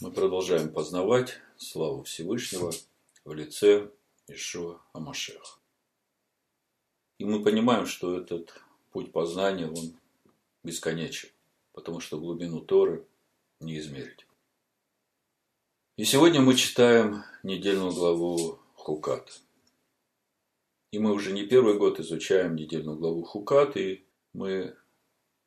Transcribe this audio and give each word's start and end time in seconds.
Мы 0.00 0.10
продолжаем 0.10 0.72
познавать 0.72 1.38
славу 1.56 2.02
Всевышнего 2.02 2.72
в 3.24 3.32
лице 3.32 3.92
Ишуа 4.26 4.80
Амашех. 4.92 5.60
И 7.18 7.24
мы 7.24 7.44
понимаем, 7.44 7.86
что 7.86 8.18
этот 8.18 8.60
путь 8.90 9.12
познания, 9.12 9.68
он 9.68 9.94
бесконечен, 10.64 11.28
потому 11.72 12.00
что 12.00 12.18
глубину 12.18 12.60
Торы 12.60 13.06
не 13.60 13.78
измерить. 13.78 14.26
И 15.96 16.04
сегодня 16.04 16.40
мы 16.40 16.56
читаем 16.56 17.22
недельную 17.44 17.92
главу 17.92 18.58
Хукат. 18.74 19.42
И 20.90 20.98
мы 20.98 21.12
уже 21.12 21.32
не 21.32 21.46
первый 21.46 21.78
год 21.78 22.00
изучаем 22.00 22.56
недельную 22.56 22.98
главу 22.98 23.22
Хукат, 23.22 23.76
и 23.76 24.04
мы 24.32 24.76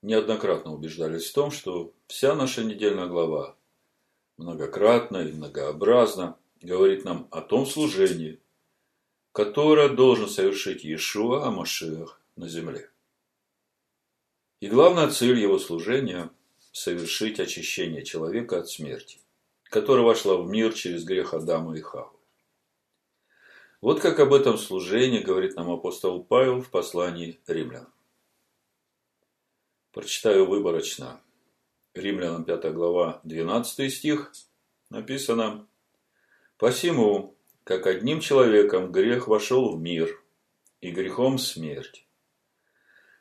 неоднократно 0.01 0.73
убеждались 0.73 1.29
в 1.29 1.33
том, 1.33 1.51
что 1.51 1.93
вся 2.07 2.33
наша 2.33 2.63
недельная 2.63 3.07
глава 3.07 3.57
многократно 4.37 5.17
и 5.17 5.31
многообразно 5.31 6.37
говорит 6.61 7.05
нам 7.05 7.27
о 7.31 7.41
том 7.41 7.65
служении, 7.65 8.39
которое 9.31 9.89
должен 9.89 10.29
совершить 10.29 10.83
Иешуа 10.83 11.47
Амашиах 11.47 12.21
на 12.35 12.47
земле. 12.47 12.89
И 14.59 14.67
главная 14.67 15.09
цель 15.09 15.39
его 15.39 15.59
служения– 15.59 16.31
совершить 16.71 17.39
очищение 17.39 18.03
человека 18.03 18.59
от 18.59 18.69
смерти, 18.69 19.19
которая 19.63 20.05
вошла 20.05 20.37
в 20.37 20.47
мир 20.47 20.73
через 20.73 21.03
грех 21.03 21.33
Адама 21.33 21.75
и 21.77 21.81
Хавы. 21.81 22.17
Вот 23.81 23.99
как 23.99 24.19
об 24.19 24.33
этом 24.33 24.57
служении 24.57 25.19
говорит 25.19 25.55
нам 25.55 25.69
апостол 25.71 26.23
Павел 26.23 26.61
в 26.61 26.69
послании 26.69 27.39
римлянам. 27.45 27.93
Прочитаю 29.91 30.45
выборочно 30.47 31.21
Римлянам 31.99 32.45
5 32.45 32.73
глава 32.73 33.21
12 33.23 33.93
стих 33.93 34.31
написано 34.89 35.67
«Посему, 36.57 37.37
как 37.63 37.87
одним 37.87 38.19
человеком 38.19 38.91
грех 38.91 39.27
вошел 39.27 39.75
в 39.75 39.79
мир, 39.79 40.21
и 40.81 40.91
грехом 40.91 41.37
смерть, 41.37 42.07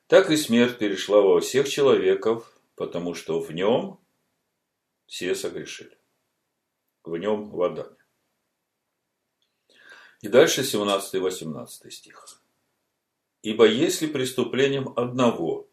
так 0.06 0.30
и 0.30 0.36
смерть 0.36 0.78
перешла 0.78 1.20
во 1.20 1.40
всех 1.40 1.68
человеков, 1.68 2.60
потому 2.74 3.14
что 3.14 3.40
в 3.40 3.52
нем 3.52 4.00
все 5.06 5.34
согрешили. 5.34 5.98
В 7.02 7.16
нем 7.16 7.50
в. 7.50 7.96
И 10.22 10.28
дальше 10.28 10.62
17-18 10.62 11.90
стих. 11.90 12.42
Ибо 13.42 13.66
если 13.66 14.06
преступлением 14.06 14.92
одного 14.96 15.65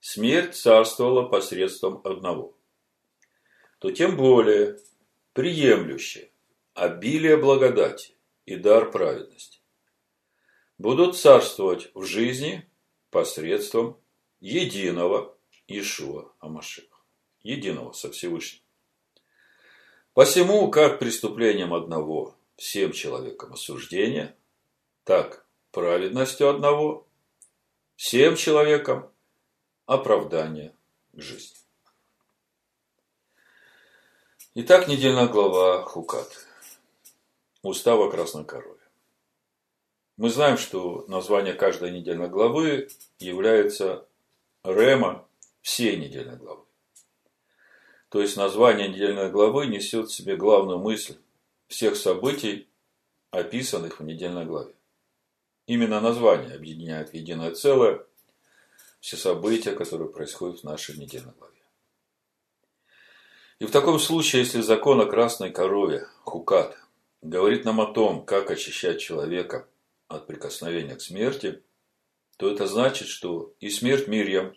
смерть 0.00 0.54
царствовала 0.54 1.28
посредством 1.28 2.00
одного, 2.04 2.56
то 3.78 3.90
тем 3.90 4.16
более 4.16 4.78
приемлющие 5.32 6.30
обилие 6.74 7.36
благодати 7.36 8.14
и 8.44 8.56
дар 8.56 8.90
праведности 8.90 9.60
будут 10.78 11.16
царствовать 11.16 11.90
в 11.94 12.04
жизни 12.04 12.68
посредством 13.10 13.98
единого 14.40 15.36
Ишуа 15.68 16.32
Амашеха, 16.38 16.98
единого 17.42 17.92
со 17.92 18.10
Всевышним. 18.10 18.62
Посему, 20.12 20.70
как 20.70 20.98
преступлением 20.98 21.74
одного 21.74 22.36
всем 22.56 22.92
человекам 22.92 23.52
осуждение, 23.52 24.34
так 25.04 25.46
праведностью 25.72 26.48
одного 26.48 27.06
всем 27.96 28.36
человекам 28.36 29.10
оправдание 29.86 30.74
к 31.12 31.20
жизни. 31.20 31.56
Итак, 34.54 34.88
недельная 34.88 35.28
глава 35.28 35.82
Хукат. 35.82 36.28
Устава 37.62 38.10
Красной 38.10 38.44
Корове. 38.44 38.80
Мы 40.16 40.30
знаем, 40.30 40.56
что 40.56 41.04
название 41.08 41.54
каждой 41.54 41.90
недельной 41.90 42.28
главы 42.28 42.88
является 43.18 44.06
рема 44.64 45.26
всей 45.62 45.96
недельной 45.96 46.36
главы. 46.36 46.62
То 48.08 48.20
есть 48.20 48.36
название 48.36 48.88
недельной 48.88 49.30
главы 49.30 49.66
несет 49.66 50.08
в 50.08 50.14
себе 50.14 50.36
главную 50.36 50.78
мысль 50.78 51.16
всех 51.68 51.96
событий, 51.96 52.68
описанных 53.30 54.00
в 54.00 54.04
недельной 54.04 54.46
главе. 54.46 54.72
Именно 55.66 56.00
название 56.00 56.54
объединяет 56.54 57.10
в 57.10 57.14
единое 57.14 57.50
целое 57.52 58.06
все 59.06 59.16
события, 59.16 59.70
которые 59.70 60.08
происходят 60.08 60.58
в 60.58 60.64
нашей 60.64 60.98
недельной 60.98 61.32
главе. 61.38 61.54
И 63.60 63.64
в 63.64 63.70
таком 63.70 64.00
случае, 64.00 64.42
если 64.42 64.60
закон 64.62 65.00
о 65.00 65.06
красной 65.06 65.52
корове, 65.52 66.08
хукат, 66.24 66.76
говорит 67.22 67.64
нам 67.64 67.80
о 67.80 67.92
том, 67.92 68.26
как 68.26 68.50
очищать 68.50 69.00
человека 69.00 69.68
от 70.08 70.26
прикосновения 70.26 70.96
к 70.96 71.00
смерти, 71.00 71.62
то 72.36 72.50
это 72.50 72.66
значит, 72.66 73.06
что 73.06 73.54
и 73.60 73.70
смерть 73.70 74.08
Мирьям, 74.08 74.56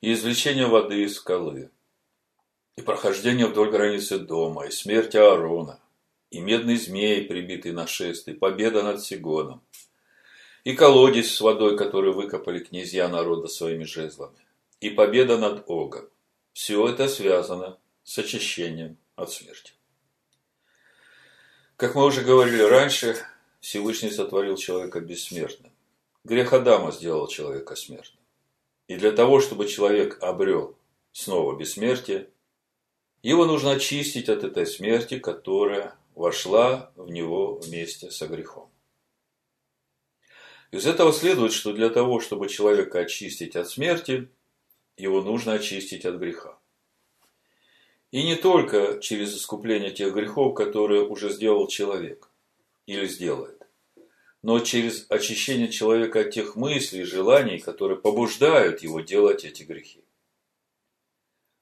и 0.00 0.14
извлечение 0.14 0.66
воды 0.66 1.02
из 1.02 1.16
скалы, 1.16 1.70
и 2.76 2.80
прохождение 2.80 3.46
вдоль 3.46 3.70
границы 3.70 4.18
дома, 4.18 4.68
и 4.68 4.70
смерть 4.70 5.14
Аарона, 5.14 5.82
и 6.30 6.40
медный 6.40 6.76
змей, 6.76 7.26
прибитый 7.26 7.72
на 7.72 7.86
шест, 7.86 8.26
и 8.28 8.32
победа 8.32 8.82
над 8.82 9.02
Сигоном– 9.02 9.62
и 10.64 10.74
колодец 10.74 11.30
с 11.30 11.40
водой, 11.40 11.76
который 11.76 12.12
выкопали 12.12 12.58
князья 12.60 13.08
народа 13.08 13.48
своими 13.48 13.84
жезлами, 13.84 14.36
и 14.80 14.90
победа 14.90 15.38
над 15.38 15.64
Огом. 15.68 16.08
Все 16.52 16.86
это 16.88 17.08
связано 17.08 17.78
с 18.04 18.18
очищением 18.18 18.96
от 19.16 19.32
смерти. 19.32 19.72
Как 21.76 21.94
мы 21.94 22.04
уже 22.04 22.22
говорили 22.22 22.62
раньше, 22.62 23.16
Всевышний 23.60 24.10
сотворил 24.10 24.56
человека 24.56 25.00
бессмертным. 25.00 25.72
Грех 26.24 26.52
Адама 26.52 26.90
сделал 26.90 27.28
человека 27.28 27.76
смертным. 27.76 28.22
И 28.88 28.96
для 28.96 29.12
того, 29.12 29.40
чтобы 29.40 29.68
человек 29.68 30.22
обрел 30.22 30.76
снова 31.12 31.56
бессмертие, 31.56 32.30
его 33.22 33.46
нужно 33.46 33.72
очистить 33.72 34.28
от 34.28 34.44
этой 34.44 34.66
смерти, 34.66 35.18
которая 35.18 35.94
вошла 36.14 36.90
в 36.96 37.10
него 37.10 37.56
вместе 37.56 38.10
со 38.10 38.26
грехом. 38.26 38.70
Из 40.70 40.86
этого 40.86 41.12
следует, 41.12 41.52
что 41.52 41.72
для 41.72 41.88
того, 41.88 42.20
чтобы 42.20 42.48
человека 42.48 43.00
очистить 43.00 43.56
от 43.56 43.68
смерти, 43.68 44.28
его 44.98 45.22
нужно 45.22 45.54
очистить 45.54 46.04
от 46.04 46.16
греха. 46.16 46.58
И 48.10 48.22
не 48.22 48.36
только 48.36 48.98
через 49.00 49.34
искупление 49.34 49.90
тех 49.90 50.12
грехов, 50.14 50.54
которые 50.54 51.06
уже 51.06 51.30
сделал 51.30 51.68
человек 51.68 52.28
или 52.86 53.06
сделает, 53.06 53.66
но 54.42 54.60
через 54.60 55.06
очищение 55.10 55.68
человека 55.68 56.20
от 56.20 56.30
тех 56.30 56.54
мыслей 56.54 57.00
и 57.00 57.04
желаний, 57.04 57.58
которые 57.58 57.98
побуждают 57.98 58.82
его 58.82 59.00
делать 59.00 59.44
эти 59.44 59.62
грехи. 59.62 60.04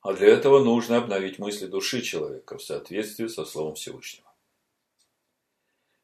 А 0.00 0.12
для 0.12 0.28
этого 0.28 0.62
нужно 0.62 0.98
обновить 0.98 1.38
мысли 1.38 1.66
души 1.66 2.02
человека 2.02 2.58
в 2.58 2.62
соответствии 2.62 3.26
со 3.26 3.44
Словом 3.44 3.74
Всевышнего. 3.74 4.32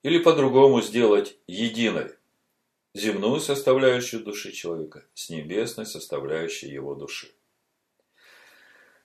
Или 0.03 0.19
по-другому 0.19 0.83
сделать 0.83 1.37
единой 1.47 2.13
земную 2.95 3.41
составляющую 3.41 4.23
души 4.23 4.53
человека 4.53 5.05
с 5.15 5.31
небесной 5.31 5.87
составляющей 5.87 6.69
его 6.69 6.95
души. 6.95 7.31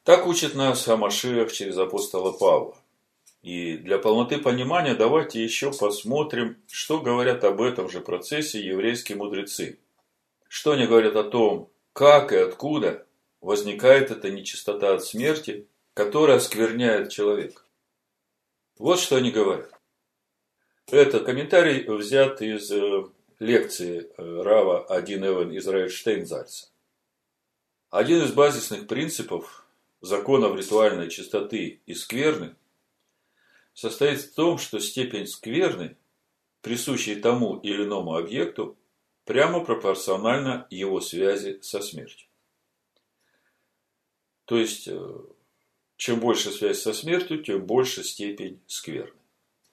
Так 0.03 0.25
учит 0.27 0.55
нас 0.55 0.87
Амашиах 0.87 1.51
через 1.51 1.77
апостола 1.77 2.31
Павла. 2.31 2.77
И 3.41 3.77
для 3.77 3.97
полноты 3.97 4.39
понимания 4.39 4.93
давайте 4.93 5.43
еще 5.43 5.71
посмотрим, 5.71 6.57
что 6.67 6.99
говорят 6.99 7.43
об 7.43 7.61
этом 7.61 7.89
же 7.89 8.01
процессе 8.01 8.59
еврейские 8.59 9.17
мудрецы. 9.17 9.79
Что 10.47 10.71
они 10.71 10.85
говорят 10.85 11.15
о 11.15 11.23
том, 11.23 11.69
как 11.93 12.31
и 12.31 12.37
откуда 12.37 13.05
возникает 13.41 14.11
эта 14.11 14.29
нечистота 14.29 14.93
от 14.93 15.03
смерти, 15.03 15.67
которая 15.93 16.37
оскверняет 16.37 17.11
человека. 17.11 17.63
Вот 18.78 18.99
что 18.99 19.16
они 19.17 19.31
говорят. 19.31 19.72
Этот 20.87 21.25
комментарий 21.25 21.83
взят 21.85 22.41
из 22.41 22.72
э, 22.72 23.05
лекции 23.39 24.11
э, 24.17 24.41
Рава 24.41 24.85
Один 24.85 25.25
Эван 25.25 25.55
Израиль 25.57 25.89
Штейнзальца. 25.89 26.69
Один 27.89 28.23
из 28.23 28.34
базисных 28.34 28.87
принципов 28.87 29.66
законов 30.01 30.57
ритуальной 30.57 31.09
чистоты 31.09 31.81
и 31.85 31.93
скверны 31.93 32.55
состоит 33.73 34.22
в 34.22 34.34
том, 34.34 34.57
что 34.57 34.79
степень 34.79 35.28
скверны, 35.28 35.95
присущей 36.61 37.16
тому 37.16 37.57
или 37.57 37.84
иному 37.84 38.16
объекту, 38.16 38.78
прямо 39.23 39.63
пропорциональна 39.63 40.67
его 40.69 40.99
связи 40.99 41.59
со 41.61 41.81
смертью. 41.81 42.28
То 44.45 44.57
есть, 44.57 44.87
э, 44.87 45.16
чем 45.97 46.19
больше 46.19 46.51
связь 46.51 46.81
со 46.81 46.93
смертью, 46.93 47.43
тем 47.43 47.66
больше 47.66 48.03
степень 48.03 48.61
скверны. 48.67 49.19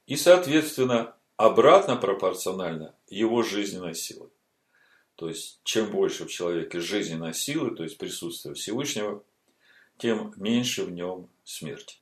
И, 0.06 0.16
соответственно, 0.16 1.16
обратно 1.36 1.96
пропорционально 1.96 2.94
его 3.14 3.42
жизненной 3.42 3.94
силы. 3.94 4.30
То 5.16 5.28
есть, 5.28 5.60
чем 5.62 5.90
больше 5.90 6.24
в 6.24 6.30
человеке 6.30 6.80
жизненной 6.80 7.34
силы, 7.34 7.74
то 7.74 7.84
есть 7.84 7.98
присутствия 7.98 8.54
Всевышнего, 8.54 9.22
тем 9.96 10.32
меньше 10.36 10.84
в 10.84 10.90
нем 10.90 11.28
смерти. 11.44 11.98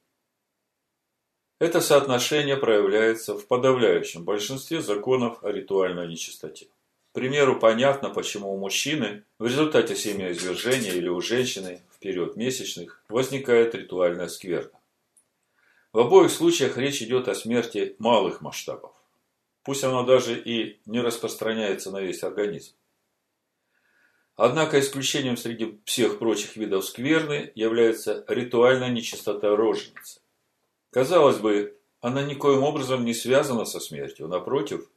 Это 1.58 1.80
соотношение 1.80 2.56
проявляется 2.56 3.38
в 3.38 3.46
подавляющем 3.46 4.24
большинстве 4.24 4.80
законов 4.80 5.44
о 5.44 5.52
ритуальной 5.52 6.08
нечистоте. 6.08 6.66
К 7.10 7.14
примеру, 7.14 7.60
понятно, 7.60 8.08
почему 8.08 8.54
у 8.54 8.58
мужчины 8.58 9.24
в 9.38 9.46
результате 9.46 9.94
семяизвержения 9.94 10.92
или 10.92 11.08
у 11.08 11.20
женщины 11.20 11.82
в 11.90 11.98
период 11.98 12.36
месячных 12.36 13.04
возникает 13.08 13.74
ритуальная 13.74 14.28
скверна. 14.28 14.80
В 15.92 15.98
обоих 15.98 16.30
случаях 16.30 16.78
речь 16.78 17.02
идет 17.02 17.28
о 17.28 17.34
смерти 17.34 17.96
малых 17.98 18.40
масштабов. 18.40 18.94
Пусть 19.62 19.84
она 19.84 20.02
даже 20.02 20.38
и 20.40 20.80
не 20.86 21.00
распространяется 21.00 21.90
на 21.90 22.00
весь 22.00 22.22
организм. 22.22 22.74
Однако 24.34 24.80
исключением 24.80 25.36
среди 25.36 25.80
всех 25.84 26.18
прочих 26.18 26.56
видов 26.56 26.84
скверны 26.84 27.52
является 27.54 28.24
ритуальная 28.28 28.88
нечистота 28.88 29.54
роженицы. 29.54 30.20
Казалось 30.90 31.38
бы, 31.38 31.78
она 32.00 32.22
никоим 32.22 32.64
образом 32.64 33.04
не 33.04 33.14
связана 33.14 33.64
со 33.64 33.78
смертью. 33.78 34.26
Напротив, 34.28 34.90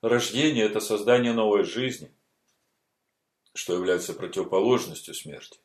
рождение– 0.00 0.64
это 0.66 0.80
создание 0.80 1.32
новой 1.32 1.64
жизни, 1.64 2.10
что 3.52 3.74
является 3.74 4.14
противоположностью 4.14 5.14
смерти. 5.14 5.58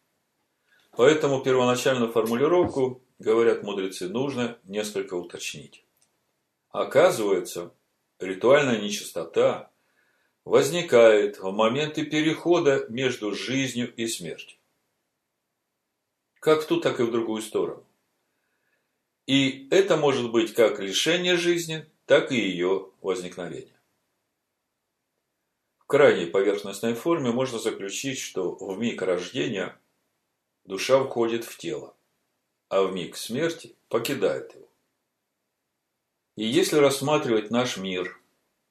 Поэтому 0.91 1.41
первоначальную 1.41 2.11
формулировку, 2.11 3.01
говорят 3.19 3.63
мудрецы, 3.63 4.09
нужно 4.09 4.57
несколько 4.65 5.13
уточнить. 5.13 5.85
Оказывается, 6.71 7.73
ритуальная 8.21 8.79
нечистота 8.79 9.71
возникает 10.45 11.39
в 11.39 11.51
моменты 11.51 12.05
перехода 12.05 12.85
между 12.89 13.33
жизнью 13.33 13.93
и 13.95 14.07
смертью. 14.07 14.57
Как 16.39 16.63
в 16.63 16.67
ту, 16.67 16.79
так 16.79 16.99
и 16.99 17.03
в 17.03 17.11
другую 17.11 17.41
сторону. 17.41 17.85
И 19.27 19.67
это 19.69 19.97
может 19.97 20.31
быть 20.31 20.53
как 20.53 20.79
лишение 20.79 21.37
жизни, 21.37 21.85
так 22.05 22.31
и 22.31 22.35
ее 22.35 22.89
возникновение. 23.01 23.79
В 25.77 25.85
крайней 25.85 26.25
поверхностной 26.25 26.95
форме 26.95 27.31
можно 27.31 27.59
заключить, 27.59 28.17
что 28.19 28.55
в 28.55 28.79
миг 28.79 29.01
рождения 29.01 29.77
душа 30.63 31.03
входит 31.03 31.45
в 31.45 31.57
тело, 31.57 31.95
а 32.69 32.83
в 32.83 32.93
миг 32.93 33.15
смерти 33.15 33.75
покидает 33.89 34.55
его. 34.55 34.70
И 36.35 36.45
если 36.45 36.77
рассматривать 36.77 37.51
наш 37.51 37.77
мир 37.77 38.19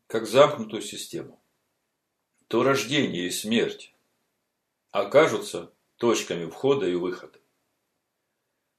как 0.06 0.26
замкнутую 0.26 0.82
систему, 0.82 1.40
то 2.48 2.62
рождение 2.62 3.26
и 3.26 3.30
смерть 3.30 3.94
окажутся 4.90 5.72
точками 5.96 6.48
входа 6.48 6.86
и 6.86 6.94
выхода. 6.94 7.38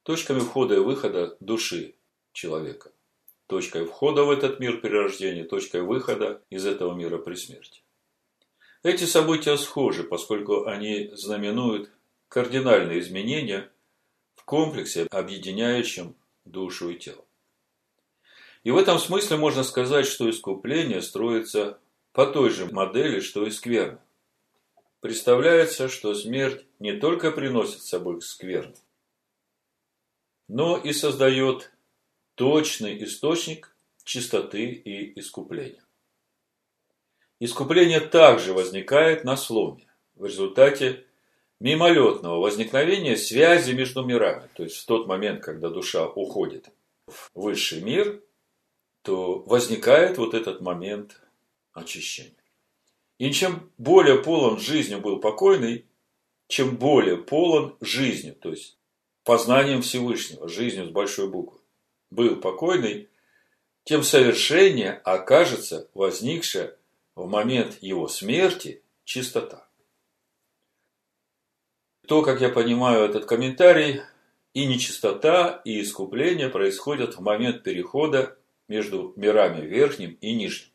Точками 0.04 0.40
входа 0.40 0.76
и 0.76 0.80
выхода 0.80 1.38
души 1.40 1.96
человека. 2.34 2.92
Точкой 3.46 3.86
входа 3.86 4.24
в 4.24 4.32
этот 4.32 4.60
мир 4.60 4.82
при 4.82 4.90
рождении, 4.90 5.44
точкой 5.44 5.84
выхода 5.84 6.42
из 6.50 6.66
этого 6.66 6.96
мира 6.96 7.18
при 7.18 7.36
смерти. 7.36 7.84
Эти 8.82 9.04
события 9.04 9.58
схожи, 9.58 10.04
поскольку 10.04 10.66
они 10.66 11.12
знаменуют 11.14 11.92
кардинальные 12.30 13.00
изменения 13.00 13.72
в 14.34 14.44
комплексе, 14.44 15.06
объединяющем 15.12 16.16
душу 16.46 16.90
и 16.90 16.98
тело. 16.98 17.24
И 18.64 18.72
в 18.72 18.78
этом 18.78 19.00
смысле 19.00 19.38
можно 19.38 19.64
сказать, 19.64 20.06
что 20.06 20.30
искупление 20.30 21.02
строится 21.02 21.80
по 22.14 22.26
той 22.28 22.50
же 22.50 22.68
модели, 22.68 23.20
что 23.20 23.46
и 23.46 23.52
скверно. 23.52 24.02
Представляется, 25.00 25.90
что 25.90 26.14
смерть 26.14 26.64
не 26.80 26.94
только 26.94 27.32
приносит 27.32 27.82
с 27.82 27.90
собой 27.90 28.22
скверну, 28.22 28.76
но 30.48 30.78
и 30.78 30.94
создает 30.94 31.72
точный 32.36 33.04
источник 33.04 33.76
чистоты 34.04 34.66
и 34.66 35.20
искупления. 35.20 35.84
Искупление 37.40 38.00
также 38.00 38.54
возникает 38.54 39.24
на 39.24 39.36
сломе 39.36 39.88
в 40.14 40.26
результате 40.26 41.06
мимолетного 41.60 42.40
возникновения 42.40 43.18
связи 43.18 43.72
между 43.72 44.04
мирами. 44.04 44.50
То 44.54 44.64
есть 44.64 44.78
в 44.78 44.86
тот 44.86 45.08
момент, 45.08 45.42
когда 45.44 45.70
душа 45.70 46.06
уходит 46.08 46.70
в 47.08 47.32
высший 47.34 47.82
мир, 47.82 48.22
то 49.02 49.40
возникает 49.40 50.18
вот 50.18 50.34
этот 50.34 50.62
момент 50.62 51.22
очищения. 51.74 52.36
И 53.18 53.32
чем 53.32 53.72
более 53.78 54.22
полон 54.22 54.60
жизнью 54.60 55.00
был 55.00 55.20
покойный, 55.20 55.86
чем 56.48 56.76
более 56.78 57.18
полон 57.18 57.78
жизнью, 57.80 58.36
то 58.36 58.50
есть 58.50 58.78
познанием 59.24 59.82
Всевышнего, 59.82 60.50
жизнью 60.50 60.88
с 60.88 60.90
большой 60.90 61.30
буквы, 61.30 61.60
был 62.10 62.36
покойный, 62.38 63.10
тем 63.84 64.04
совершеннее 64.04 64.94
окажется 64.94 65.90
возникшая 65.94 66.78
в 67.16 67.28
момент 67.28 67.78
его 67.82 68.08
смерти 68.08 68.82
чистота. 69.04 69.68
То, 72.08 72.22
как 72.22 72.42
я 72.42 72.50
понимаю 72.50 73.06
этот 73.06 73.26
комментарий, 73.26 74.02
и 74.54 74.66
нечистота, 74.66 75.62
и 75.64 75.82
искупление 75.82 76.50
происходят 76.50 77.16
в 77.16 77.22
момент 77.22 77.64
перехода 77.64 78.38
между 78.72 79.14
мирами 79.18 79.66
верхним 79.68 80.18
и 80.22 80.34
нижним. 80.34 80.72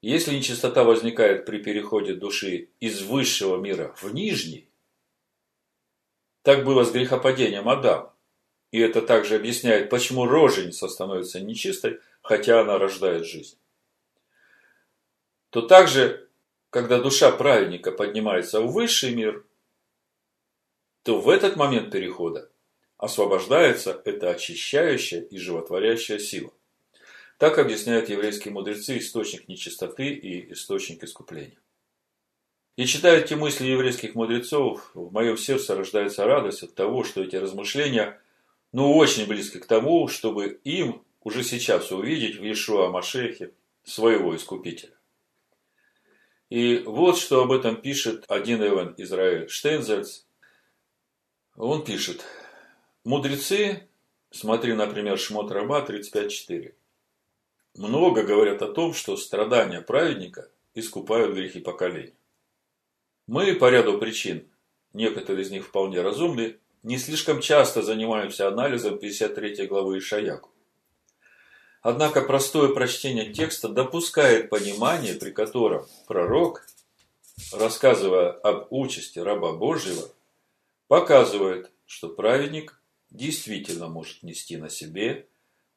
Если 0.00 0.34
нечистота 0.34 0.82
возникает 0.82 1.46
при 1.46 1.62
переходе 1.62 2.14
души 2.14 2.70
из 2.80 3.00
высшего 3.02 3.58
мира 3.58 3.94
в 4.02 4.12
нижний, 4.12 4.68
так 6.42 6.64
было 6.64 6.82
с 6.84 6.90
грехопадением 6.90 7.68
Адама. 7.68 8.12
И 8.72 8.80
это 8.80 9.02
также 9.02 9.36
объясняет, 9.36 9.88
почему 9.88 10.26
роженица 10.26 10.88
становится 10.88 11.40
нечистой, 11.40 12.00
хотя 12.22 12.60
она 12.60 12.76
рождает 12.78 13.24
жизнь. 13.24 13.56
То 15.50 15.62
также, 15.62 16.28
когда 16.70 16.98
душа 16.98 17.30
праведника 17.30 17.92
поднимается 17.92 18.60
в 18.60 18.72
высший 18.72 19.14
мир, 19.14 19.46
то 21.04 21.20
в 21.20 21.28
этот 21.28 21.54
момент 21.54 21.92
перехода 21.92 22.50
освобождается 23.02 24.00
эта 24.04 24.30
очищающая 24.30 25.22
и 25.22 25.36
животворящая 25.36 26.20
сила. 26.20 26.52
Так 27.36 27.58
объясняют 27.58 28.08
еврейские 28.08 28.54
мудрецы 28.54 28.98
источник 28.98 29.48
нечистоты 29.48 30.10
и 30.10 30.52
источник 30.52 31.02
искупления. 31.02 31.58
И 32.76 32.86
читая 32.86 33.18
эти 33.18 33.34
мысли 33.34 33.66
еврейских 33.66 34.14
мудрецов, 34.14 34.92
в 34.94 35.12
моем 35.12 35.36
сердце 35.36 35.74
рождается 35.74 36.24
радость 36.26 36.62
от 36.62 36.76
того, 36.76 37.02
что 37.02 37.24
эти 37.24 37.34
размышления 37.34 38.20
ну, 38.70 38.96
очень 38.96 39.26
близки 39.26 39.58
к 39.58 39.66
тому, 39.66 40.06
чтобы 40.06 40.60
им 40.62 41.02
уже 41.24 41.42
сейчас 41.42 41.90
увидеть 41.90 42.36
в 42.36 42.44
Иешуа 42.44 42.88
Машехе 42.88 43.50
своего 43.82 44.36
Искупителя. 44.36 44.94
И 46.50 46.78
вот 46.86 47.18
что 47.18 47.42
об 47.42 47.50
этом 47.50 47.82
пишет 47.82 48.26
один 48.28 48.62
Эван 48.62 48.94
Израиль 48.96 49.48
Штейнзельц. 49.48 50.22
Он 51.56 51.84
пишет, 51.84 52.24
мудрецы, 53.04 53.88
смотри, 54.30 54.74
например, 54.74 55.18
Шмот 55.18 55.50
Раба 55.50 55.84
35.4, 55.84 56.74
много 57.76 58.22
говорят 58.22 58.62
о 58.62 58.72
том, 58.72 58.94
что 58.94 59.16
страдания 59.16 59.80
праведника 59.80 60.50
искупают 60.74 61.34
грехи 61.34 61.60
поколений. 61.60 62.14
Мы 63.26 63.54
по 63.54 63.70
ряду 63.70 63.98
причин, 63.98 64.46
некоторые 64.92 65.44
из 65.44 65.50
них 65.50 65.66
вполне 65.66 66.02
разумны, 66.02 66.58
не 66.82 66.98
слишком 66.98 67.40
часто 67.40 67.82
занимаемся 67.82 68.48
анализом 68.48 68.98
53 68.98 69.66
главы 69.66 69.98
Ишаяку. 69.98 70.50
Однако 71.80 72.22
простое 72.22 72.72
прочтение 72.74 73.32
текста 73.32 73.68
допускает 73.68 74.50
понимание, 74.50 75.14
при 75.14 75.30
котором 75.30 75.86
пророк, 76.06 76.66
рассказывая 77.52 78.30
об 78.30 78.66
участи 78.70 79.18
раба 79.18 79.52
Божьего, 79.52 80.08
показывает, 80.88 81.70
что 81.86 82.08
праведник 82.08 82.80
действительно 83.12 83.88
может 83.88 84.22
нести 84.22 84.56
на 84.56 84.68
себе 84.68 85.26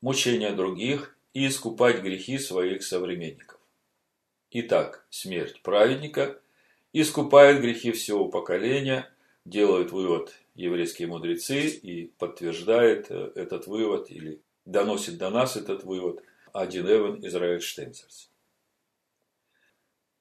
мучения 0.01 0.51
других 0.51 1.17
и 1.33 1.47
искупать 1.47 2.01
грехи 2.01 2.39
своих 2.39 2.83
современников. 2.83 3.59
Итак, 4.51 5.05
смерть 5.09 5.61
праведника 5.61 6.39
искупает 6.93 7.61
грехи 7.61 7.91
всего 7.91 8.29
поколения, 8.29 9.11
делают 9.43 9.91
вывод 9.91 10.33
еврейские 10.55 11.09
мудрецы 11.09 11.67
и 11.67 12.07
подтверждает 12.17 13.07
э, 13.09 13.31
этот 13.35 13.67
вывод 13.67 14.09
или 14.09 14.39
доносит 14.65 15.17
до 15.17 15.29
нас 15.29 15.57
этот 15.57 15.83
вывод 15.83 16.23
один 16.53 16.89
Эван 16.89 17.25
Израиль 17.27 17.61
Штенцерс. 17.61 18.29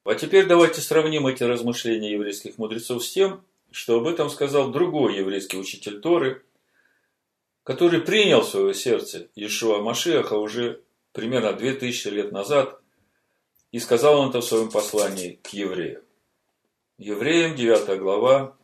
А 0.04 0.14
теперь 0.16 0.47
давайте 0.47 0.80
сравним 0.80 1.28
эти 1.28 1.44
размышления 1.44 2.12
еврейских 2.12 2.59
мудрецов 2.59 3.04
с 3.04 3.12
тем, 3.12 3.42
что 3.71 3.99
об 4.00 4.06
этом 4.06 4.28
сказал 4.28 4.71
другой 4.71 5.16
еврейский 5.16 5.56
учитель 5.56 6.00
Торы, 6.00 6.42
который 7.64 8.02
принял 8.02 8.42
в 8.42 8.49
свое 8.49 8.75
сердце 8.75 9.28
Иешуа 9.35 9.80
Машиаха 9.80 10.35
уже 10.35 10.83
примерно 11.12 11.54
2000 11.54 12.09
лет 12.09 12.30
назад, 12.30 12.78
и 13.73 13.80
сказал 13.80 14.21
он 14.21 14.28
это 14.28 14.40
в 14.40 14.44
своем 14.44 14.71
послании 14.71 15.40
к 15.42 15.49
евреям. 15.49 16.02
Евреям 16.99 17.56
9 17.56 17.99
глава 17.99 18.56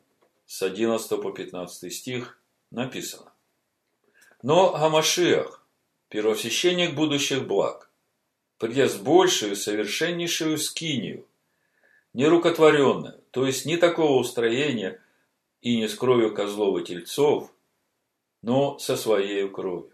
с 0.46 0.62
11 0.62 1.08
по 1.20 1.32
15 1.32 1.92
стих 1.92 2.38
написано. 2.70 3.32
Но 4.42 4.74
Амашиах, 4.74 5.66
первосвященник 6.08 6.94
будущих 6.94 7.46
благ, 7.46 7.90
придя 8.58 8.88
с 8.88 8.96
большую 8.96 9.56
совершеннейшую 9.56 10.58
скинию, 10.58 11.26
нерукотворенную, 12.12 13.20
то 13.30 13.46
есть 13.46 13.64
не 13.64 13.76
такого 13.76 14.18
устроения 14.18 15.00
и 15.62 15.76
не 15.76 15.88
с 15.88 15.94
кровью 15.94 16.34
козлов 16.34 16.80
и 16.80 16.84
тельцов, 16.84 17.50
но 18.42 18.78
со 18.78 18.96
своей 18.96 19.48
кровью. 19.48 19.92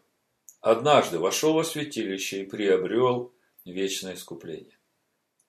Однажды 0.60 1.18
вошел 1.18 1.54
во 1.54 1.64
святилище 1.64 2.42
и 2.42 2.46
приобрел 2.46 3.32
вечное 3.64 4.14
искупление. 4.14 4.78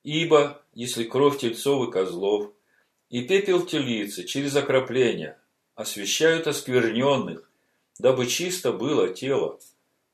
Ибо, 0.04 0.62
если 0.74 1.04
кровь 1.04 1.39
тельцов 1.39 1.89
и 1.89 1.92
козлов 1.92 2.51
и 3.10 3.24
пепел 3.24 3.66
телицы 3.66 4.24
через 4.24 4.56
окропление 4.56 5.39
освящают 5.75 6.48
оскверненных, 6.48 7.50
дабы 8.00 8.27
чисто 8.27 8.72
было 8.72 9.13
тело, 9.13 9.60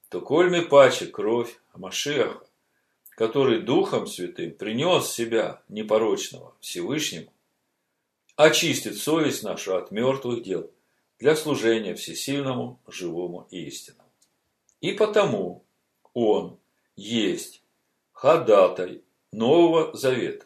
то 0.10 0.22
кольми 0.22 0.62
паче 0.62 1.08
кровь 1.08 1.60
Машеха, 1.74 2.46
который 3.12 3.62
Духом 3.62 4.08
Святым 4.08 4.52
принес 4.52 5.12
себя 5.12 5.62
непорочного 5.70 6.56
Всевышнему, 6.60 7.32
очистит 8.36 8.98
совесть 8.98 9.44
нашу 9.44 9.76
от 9.76 9.92
мертвых 9.92 10.44
дел 10.44 10.70
для 11.20 11.36
служения 11.36 11.96
всесильному, 11.96 12.80
живому 12.88 13.48
и 13.50 13.66
истинному. 13.66 14.10
И 14.82 14.92
потому 14.92 15.64
Он 16.14 16.58
есть 16.96 17.64
ходатай 18.12 19.02
Нового 19.32 19.96
Завета. 19.96 20.46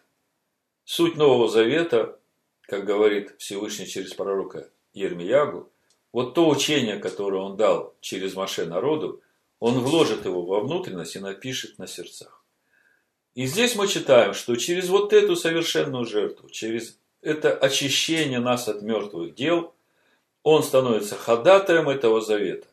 Суть 0.85 1.17
Нового 1.17 1.49
Завета, 1.49 2.19
как 2.61 2.85
говорит 2.85 3.35
Всевышний 3.37 3.87
через 3.87 4.13
пророка 4.13 4.69
Ермиягу, 4.93 5.69
вот 6.13 6.33
то 6.33 6.47
учение, 6.49 6.97
которое 6.97 7.41
он 7.41 7.57
дал 7.57 7.95
через 7.99 8.35
Маше 8.35 8.65
народу, 8.65 9.21
он 9.59 9.79
вложит 9.79 10.25
его 10.25 10.43
во 10.43 10.61
внутренность 10.61 11.15
и 11.15 11.19
напишет 11.19 11.77
на 11.77 11.87
сердцах. 11.87 12.43
И 13.35 13.45
здесь 13.45 13.75
мы 13.75 13.87
читаем, 13.87 14.33
что 14.33 14.55
через 14.55 14.89
вот 14.89 15.13
эту 15.13 15.35
совершенную 15.35 16.05
жертву, 16.05 16.49
через 16.49 16.97
это 17.21 17.55
очищение 17.55 18.39
нас 18.39 18.67
от 18.67 18.81
мертвых 18.81 19.35
дел, 19.35 19.75
он 20.49 20.63
становится 20.63 21.17
ходатаем 21.17 21.89
этого 21.89 22.21
завета, 22.21 22.67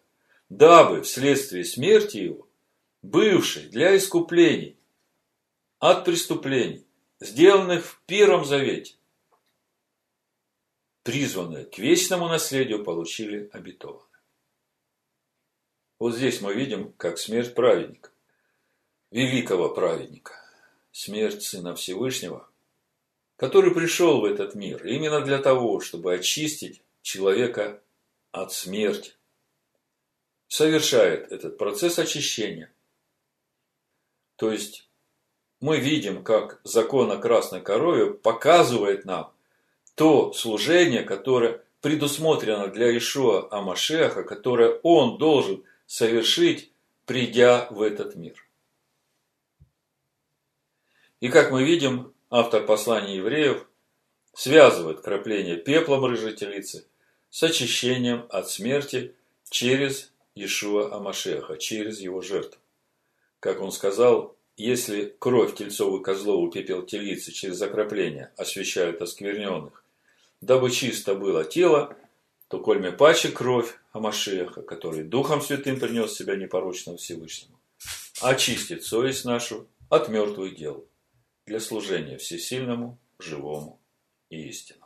дабы 0.48 1.02
вследствие 1.02 1.64
смерти 1.64 2.18
его, 2.18 2.46
бывший 3.02 3.64
для 3.64 3.96
искуплений 3.96 4.76
от 5.80 6.04
преступлений, 6.04 6.86
сделанных 7.18 7.84
в 7.84 8.00
Первом 8.06 8.44
Завете, 8.44 8.94
призванные 11.02 11.64
к 11.64 11.76
вечному 11.78 12.28
наследию, 12.28 12.84
получили 12.84 13.50
обетованное. 13.52 14.06
Вот 15.98 16.14
здесь 16.14 16.40
мы 16.40 16.54
видим, 16.54 16.92
как 16.92 17.18
смерть 17.18 17.56
праведника, 17.56 18.12
великого 19.10 19.68
праведника, 19.68 20.34
смерть 20.92 21.42
Сына 21.42 21.74
Всевышнего, 21.74 22.48
который 23.34 23.74
пришел 23.74 24.20
в 24.20 24.26
этот 24.26 24.54
мир 24.54 24.86
именно 24.86 25.22
для 25.22 25.38
того, 25.38 25.80
чтобы 25.80 26.14
очистить 26.14 26.80
человека 27.04 27.80
от 28.32 28.52
смерти, 28.52 29.12
совершает 30.48 31.30
этот 31.30 31.58
процесс 31.58 31.98
очищения. 31.98 32.72
То 34.36 34.50
есть 34.50 34.88
мы 35.60 35.78
видим, 35.78 36.24
как 36.24 36.60
закон 36.64 37.12
о 37.12 37.18
красной 37.18 37.60
корове 37.60 38.12
показывает 38.14 39.04
нам, 39.04 39.32
то 39.94 40.32
служение, 40.32 41.02
которое 41.02 41.62
предусмотрено 41.80 42.68
для 42.68 42.96
Ишуа 42.96 43.48
Амашеха, 43.52 44.24
которое 44.24 44.80
он 44.82 45.18
должен 45.18 45.62
совершить, 45.86 46.72
придя 47.04 47.68
в 47.70 47.82
этот 47.82 48.16
мир. 48.16 48.34
И 51.20 51.28
как 51.28 51.50
мы 51.50 51.64
видим, 51.64 52.14
автор 52.30 52.64
послания 52.64 53.16
евреев 53.16 53.66
связывает 54.32 55.02
крапление 55.02 55.56
пеплом 55.56 56.04
рыжей 56.06 56.32
с 57.34 57.42
очищением 57.42 58.26
от 58.28 58.48
смерти 58.48 59.12
через 59.50 60.12
Ишуа 60.36 60.94
Амашеха, 60.94 61.56
через 61.56 61.98
его 61.98 62.20
жертву. 62.20 62.60
Как 63.40 63.60
он 63.60 63.72
сказал, 63.72 64.36
если 64.56 65.16
кровь 65.18 65.56
тельцов 65.56 66.00
и 66.00 66.50
пепел 66.52 66.82
телицы 66.82 67.32
через 67.32 67.60
окропление 67.60 68.30
освещают 68.36 69.02
оскверненных, 69.02 69.82
дабы 70.40 70.70
чисто 70.70 71.16
было 71.16 71.44
тело, 71.44 71.96
то 72.46 72.60
кольме 72.60 72.92
паче 72.92 73.32
кровь 73.32 73.80
Амашеха, 73.90 74.62
который 74.62 75.02
Духом 75.02 75.40
Святым 75.40 75.80
принес 75.80 76.14
себя 76.14 76.36
непорочным 76.36 76.98
Всевышнему, 76.98 77.58
очистит 78.20 78.84
совесть 78.84 79.24
нашу 79.24 79.66
от 79.88 80.08
мертвых 80.08 80.54
дел 80.54 80.86
для 81.46 81.58
служения 81.58 82.16
всесильному, 82.16 82.96
живому 83.18 83.80
и 84.30 84.40
истинному. 84.50 84.83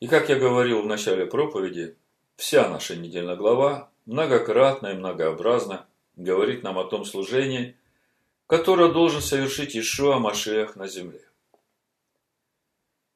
И 0.00 0.06
как 0.06 0.30
я 0.30 0.36
говорил 0.36 0.80
в 0.80 0.86
начале 0.86 1.26
проповеди, 1.26 1.94
вся 2.36 2.68
наша 2.68 2.96
недельная 2.96 3.36
глава 3.36 3.90
многократно 4.06 4.88
и 4.88 4.94
многообразно 4.94 5.86
говорит 6.16 6.62
нам 6.62 6.78
о 6.78 6.84
том 6.84 7.04
служении, 7.04 7.76
которое 8.46 8.90
должен 8.90 9.20
совершить 9.20 9.76
Ишуа 9.76 10.18
Машех 10.18 10.74
на 10.74 10.88
земле. 10.88 11.20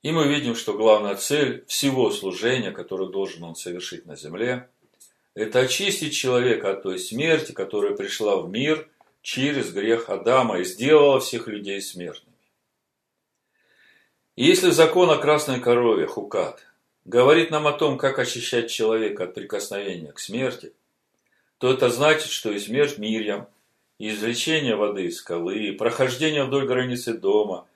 И 0.02 0.12
мы 0.12 0.28
видим, 0.28 0.54
что 0.54 0.74
главная 0.74 1.14
цель 1.14 1.64
всего 1.66 2.10
служения, 2.10 2.70
которое 2.70 3.08
должен 3.08 3.42
он 3.44 3.56
совершить 3.56 4.04
на 4.04 4.14
земле, 4.14 4.68
это 5.32 5.60
очистить 5.60 6.14
человека 6.14 6.72
от 6.72 6.82
той 6.82 6.98
смерти, 6.98 7.52
которая 7.52 7.96
пришла 7.96 8.36
в 8.36 8.50
мир 8.50 8.88
через 9.22 9.72
грех 9.72 10.10
Адама 10.10 10.58
и 10.58 10.64
сделала 10.64 11.18
всех 11.18 11.48
людей 11.48 11.80
смертными. 11.80 12.36
И 14.36 14.44
если 14.44 14.70
закон 14.70 15.10
о 15.10 15.16
красной 15.16 15.60
корове, 15.60 16.06
хукат, 16.06 16.62
говорит 17.04 17.50
нам 17.50 17.66
о 17.66 17.72
том, 17.72 17.98
как 17.98 18.18
очищать 18.18 18.70
человека 18.70 19.24
от 19.24 19.34
прикосновения 19.34 20.12
к 20.12 20.18
смерти, 20.18 20.72
то 21.58 21.72
это 21.72 21.88
значит, 21.90 22.30
что 22.30 22.50
и 22.50 22.58
смерть 22.58 22.98
Мирьям, 22.98 23.48
и 23.98 24.10
извлечение 24.10 24.76
воды 24.76 25.06
из 25.06 25.18
скалы, 25.18 25.56
и 25.56 25.72
прохождение 25.72 26.44
вдоль 26.44 26.66
границы 26.66 27.14
дома– 27.14 27.66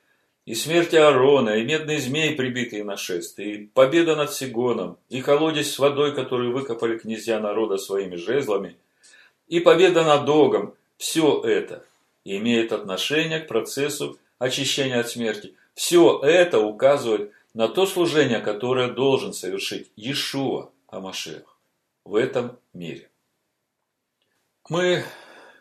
и 0.49 0.55
смерть 0.55 0.95
Аарона, 0.95 1.57
и 1.57 1.63
медный 1.63 1.99
змей, 1.99 2.33
прибитый 2.33 2.83
на 2.83 2.97
шест, 2.97 3.37
и 3.37 3.69
победа 3.71 4.15
над 4.15 4.33
Сигоном, 4.33 4.97
и 5.07 5.21
колодец 5.21 5.67
с 5.67 5.77
водой, 5.77 6.15
который 6.15 6.49
выкопали 6.49 6.97
князья 6.97 7.39
народа 7.39 7.77
своими 7.77 8.15
жезлами, 8.15 8.75
и 9.47 9.59
победа 9.59 10.03
над 10.03 10.27
Огом, 10.27 10.73
все 10.97 11.39
это 11.43 11.85
имеет 12.25 12.73
отношение 12.73 13.41
к 13.41 13.47
процессу 13.47 14.17
очищения 14.39 14.99
от 14.99 15.09
смерти. 15.09 15.53
Все 15.75 16.19
это 16.23 16.59
указывает 16.59 17.31
на 17.53 17.67
то 17.67 17.85
служение, 17.85 18.39
которое 18.39 18.89
должен 18.89 19.33
совершить 19.33 19.91
Иешуа 19.95 20.71
Амашех 20.87 21.57
в 22.05 22.15
этом 22.15 22.59
мире. 22.73 23.09
Мы 24.69 25.03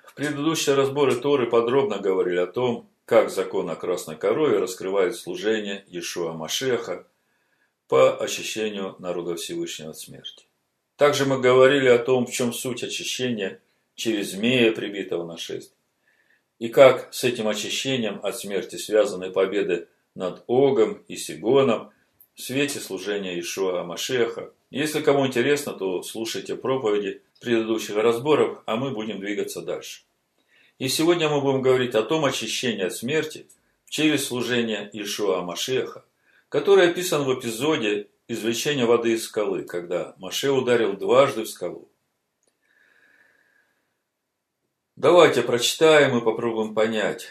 в 0.07 0.15
предыдущие 0.15 0.75
разборы 0.75 1.17
Торы 1.17 1.49
подробно 1.49 1.99
говорили 1.99 2.39
о 2.39 2.47
том, 2.47 2.89
как 3.05 3.31
закон 3.31 3.71
о 3.71 3.77
красной 3.77 4.17
корове 4.17 4.59
раскрывает 4.59 5.17
служение 5.17 5.85
Иешуа 5.89 6.35
Машеха 6.35 7.07
по 7.87 8.17
очищению 8.19 8.97
народа 8.99 9.37
Всевышнего 9.37 9.91
от 9.91 9.99
смерти. 9.99 10.45
Также 10.97 11.25
мы 11.25 11.41
говорили 11.41 11.89
о 11.89 11.99
том, 11.99 12.27
в 12.27 12.33
чем 12.33 12.53
суть 12.53 12.83
очищения 12.83 13.63
через 13.95 14.33
змея, 14.33 14.73
прибитого 14.73 15.25
на 15.25 15.39
шесть. 15.39 15.73
И 16.59 16.69
как 16.69 17.15
с 17.15 17.25
этим 17.25 17.49
очищением 17.49 18.21
от 18.23 18.37
смерти 18.37 18.77
связаны 18.77 19.31
победы 19.31 19.89
над 20.19 20.43
Огом 20.49 21.05
и 21.07 21.17
Сигоном 21.17 21.93
в 22.35 22.43
свете 22.43 22.81
служения 22.81 23.39
Ишуа 23.39 23.85
Машеха. 23.85 24.53
Если 24.69 25.01
кому 25.01 25.25
интересно, 25.25 25.75
то 25.75 26.03
слушайте 26.03 26.57
проповеди 26.57 27.23
предыдущих 27.41 27.95
разборов, 27.95 28.61
а 28.67 28.75
мы 28.75 28.91
будем 28.91 29.21
двигаться 29.21 29.63
дальше. 29.63 30.03
И 30.81 30.89
сегодня 30.89 31.29
мы 31.29 31.41
будем 31.41 31.63
говорить 31.63 31.95
о 31.95 32.03
том 32.03 32.25
очищении 32.25 32.85
от 32.85 32.95
смерти 32.95 33.47
через 33.89 34.27
служение 34.27 34.91
Ишуа 34.93 35.43
Машеха, 35.43 36.05
который 36.49 36.91
описан 36.91 37.23
в 37.23 37.39
эпизоде 37.39 38.09
извлечения 38.27 38.87
воды 38.87 39.13
из 39.13 39.25
скалы, 39.25 39.63
когда 39.63 40.17
Маше 40.19 40.51
ударил 40.51 40.95
дважды 40.95 41.45
в 41.45 41.49
скалу. 41.49 41.89
Давайте 44.97 45.43
прочитаем 45.43 46.19
и 46.19 46.25
попробуем 46.25 46.75
понять, 46.75 47.29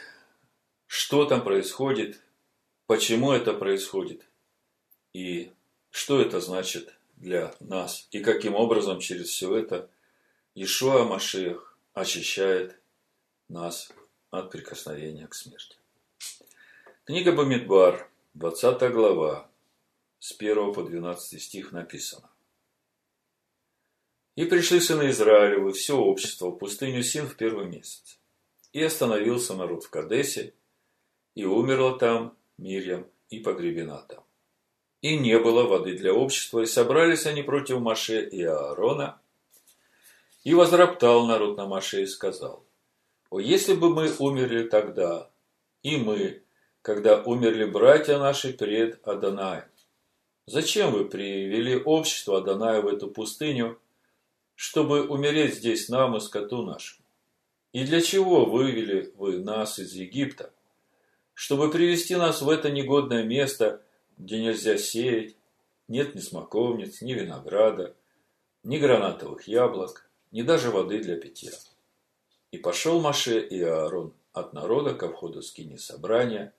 что 0.87 1.25
там 1.25 1.43
происходит, 1.43 2.21
почему 2.87 3.33
это 3.33 3.53
происходит 3.53 4.25
и 5.13 5.51
что 5.91 6.21
это 6.21 6.41
значит 6.41 6.97
для 7.17 7.53
нас 7.59 8.07
и 8.11 8.19
каким 8.19 8.55
образом 8.55 8.99
через 8.99 9.27
все 9.27 9.55
это 9.55 9.89
Ишуа 10.55 11.03
Машех 11.03 11.77
очищает 11.93 12.79
нас 13.49 13.91
от 14.31 14.51
прикосновения 14.51 15.27
к 15.27 15.35
смерти. 15.35 15.77
Книга 17.05 17.31
Бамидбар, 17.31 18.09
20 18.33 18.91
глава, 18.91 19.49
с 20.19 20.31
1 20.31 20.73
по 20.73 20.83
12 20.83 21.41
стих 21.41 21.71
написано. 21.71 22.29
И 24.35 24.45
пришли 24.45 24.79
сыны 24.79 25.09
Израилевы, 25.09 25.73
все 25.73 25.97
общество, 25.97 26.49
в 26.49 26.57
пустыню 26.57 27.01
Син 27.01 27.27
в 27.27 27.35
первый 27.35 27.65
месяц. 27.65 28.19
И 28.73 28.83
остановился 28.83 29.55
народ 29.55 29.83
в 29.83 29.89
Кадесе, 29.89 30.53
и 31.33 31.45
умерла 31.45 31.97
там 31.97 32.36
Мирьям, 32.57 33.07
и 33.29 33.39
погребена 33.39 34.03
там. 34.07 34.23
И 35.01 35.17
не 35.17 35.39
было 35.39 35.63
воды 35.63 35.95
для 35.97 36.13
общества, 36.13 36.61
и 36.61 36.65
собрались 36.65 37.25
они 37.25 37.43
против 37.43 37.79
Маше 37.79 38.27
и 38.27 38.43
Аарона. 38.43 39.19
И 40.43 40.53
возроптал 40.53 41.27
народ 41.27 41.57
на 41.57 41.67
Маше 41.67 42.03
и 42.03 42.07
сказал, 42.07 42.65
«О, 43.29 43.39
если 43.39 43.73
бы 43.73 43.93
мы 43.93 44.11
умерли 44.17 44.67
тогда, 44.67 45.29
и 45.83 45.97
мы, 45.97 46.41
когда 46.81 47.21
умерли 47.21 47.65
братья 47.65 48.17
наши 48.17 48.53
пред 48.53 49.05
Адонаем, 49.05 49.65
зачем 50.45 50.91
вы 50.91 51.05
привели 51.05 51.75
общество 51.75 52.39
Адоная 52.39 52.81
в 52.81 52.87
эту 52.87 53.09
пустыню, 53.09 53.79
чтобы 54.55 55.07
умереть 55.07 55.55
здесь 55.55 55.89
нам 55.89 56.17
и 56.17 56.19
скоту 56.19 56.63
нашему? 56.63 57.05
И 57.73 57.83
для 57.83 58.01
чего 58.01 58.45
вывели 58.45 59.13
вы 59.15 59.39
нас 59.39 59.77
из 59.77 59.93
Египта? 59.93 60.51
Чтобы 61.37 61.69
привести 61.69 62.15
нас 62.15 62.41
в 62.41 62.49
это 62.49 62.71
негодное 62.71 63.23
место, 63.23 63.83
где 64.17 64.41
нельзя 64.41 64.75
сеять, 64.75 65.35
нет 65.87 66.15
ни 66.15 66.19
смоковниц, 66.19 67.01
ни 67.01 67.13
винограда, 67.13 67.95
ни 68.63 68.79
гранатовых 68.79 69.47
яблок, 69.47 70.09
ни 70.31 70.41
даже 70.41 70.71
воды 70.71 70.97
для 70.97 71.15
питья. 71.15 71.51
И 72.49 72.57
пошел 72.57 72.99
Маше 73.01 73.39
и 73.39 73.61
Аарон 73.61 74.15
от 74.33 74.53
народа 74.53 74.95
ко 74.95 75.09
входу 75.09 75.43
скини 75.43 75.75
собрания, 75.75 76.55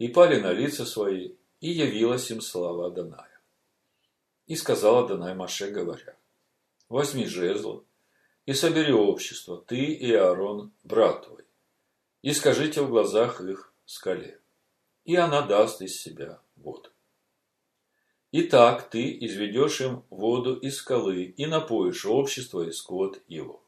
и 0.00 0.08
пали 0.08 0.40
на 0.40 0.50
лица 0.50 0.84
свои, 0.84 1.34
и 1.60 1.70
явилась 1.70 2.32
им 2.32 2.40
слава 2.40 2.90
Даная. 2.90 3.40
И 4.48 4.56
сказала 4.56 5.06
Данай 5.06 5.36
Маше, 5.36 5.70
говоря, 5.70 6.16
возьми 6.88 7.26
жезл 7.26 7.84
и 8.44 8.54
собери 8.54 8.92
общество, 8.92 9.62
ты 9.64 9.76
и 9.76 10.12
Аарон, 10.12 10.72
брат 10.82 11.26
твой, 11.26 11.44
и 12.22 12.32
скажите 12.32 12.82
в 12.82 12.88
глазах 12.88 13.40
их 13.40 13.69
скале, 13.90 14.40
и 15.04 15.16
она 15.16 15.42
даст 15.42 15.82
из 15.82 16.00
себя 16.00 16.40
воду. 16.56 16.90
Итак, 18.32 18.88
ты 18.88 19.18
изведешь 19.26 19.80
им 19.80 20.04
воду 20.10 20.54
из 20.54 20.76
скалы 20.76 21.24
и 21.24 21.46
напоишь 21.46 22.06
общество 22.06 22.62
и 22.62 22.70
скот 22.70 23.20
его. 23.26 23.60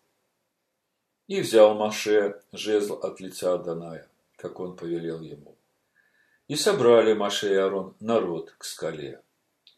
И 1.27 1.41
взял 1.41 1.75
Маше 1.75 2.41
жезл 2.53 2.95
от 2.95 3.19
лица 3.21 3.59
Даная, 3.59 4.09
как 4.37 4.61
он 4.61 4.77
повелел 4.77 5.21
ему. 5.21 5.57
И 6.47 6.55
собрали 6.55 7.13
Маше 7.15 7.53
и 7.53 7.57
Аарон 7.57 7.97
народ 7.99 8.55
к 8.57 8.65
скале. 8.65 9.21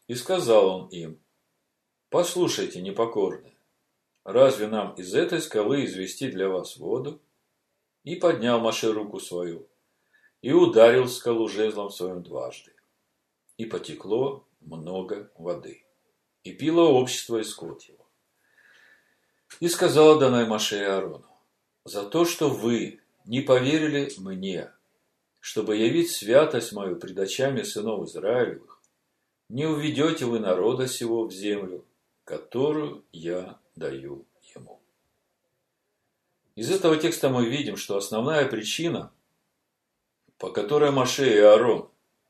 И 0.07 0.13
сказал 0.13 0.67
он 0.67 0.89
им, 0.89 1.19
Послушайте, 2.09 2.81
непокорные, 2.81 3.57
разве 4.23 4.67
нам 4.67 4.93
из 4.93 5.15
этой 5.15 5.41
скалы 5.41 5.85
извести 5.85 6.29
для 6.29 6.47
вас 6.49 6.77
воду? 6.77 7.19
И 8.03 8.15
поднял 8.15 8.59
Маше 8.59 8.93
руку 8.93 9.19
свою, 9.19 9.67
и 10.45 10.51
ударил 10.51 11.07
скалу 11.07 11.47
жезлом 11.47 11.89
своим 11.89 12.21
дважды. 12.21 12.71
И 13.57 13.65
потекло 13.65 14.45
много 14.61 15.31
воды. 15.39 15.83
И 16.43 16.51
пило 16.51 16.83
общество 16.83 17.39
и 17.39 17.43
скот 17.43 17.81
его. 17.81 18.05
И 19.59 19.67
сказала 19.67 20.19
Данай 20.19 20.45
Маше 20.45 20.77
и 20.77 20.83
Аарону, 20.83 21.25
за 21.83 22.03
то, 22.03 22.25
что 22.25 22.51
вы 22.51 22.99
не 23.25 23.41
поверили 23.41 24.11
мне, 24.19 24.71
чтобы 25.39 25.77
явить 25.77 26.11
святость 26.11 26.73
мою 26.73 26.97
пред 26.97 27.17
очами 27.17 27.63
сынов 27.63 28.07
Израилевых, 28.07 28.79
не 29.49 29.65
уведете 29.65 30.25
вы 30.25 30.37
народа 30.37 30.87
сего 30.87 31.25
в 31.25 31.31
землю, 31.31 31.83
которую 32.23 33.03
я 33.11 33.57
даю 33.75 34.27
ему. 34.55 34.79
Из 36.53 36.69
этого 36.69 36.97
текста 36.97 37.29
мы 37.29 37.49
видим, 37.49 37.77
что 37.77 37.97
основная 37.97 38.47
причина, 38.47 39.11
по 40.37 40.49
которой 40.49 40.91
Маше 40.91 41.27
и 41.27 41.39
Аарон 41.39 41.89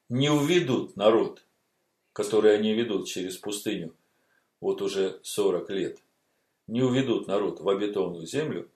не 0.09 0.29
уведут 0.29 0.95
народ, 0.95 1.43
который 2.13 2.55
они 2.55 2.73
ведут 2.73 3.07
через 3.07 3.37
пустыню 3.37 3.93
вот 4.61 4.81
уже 4.81 5.19
40 5.23 5.69
лет, 5.71 5.99
не 6.67 6.81
уведут 6.81 7.27
народ 7.27 7.59
в 7.59 7.69
обетованную 7.69 8.25
землю, 8.25 8.69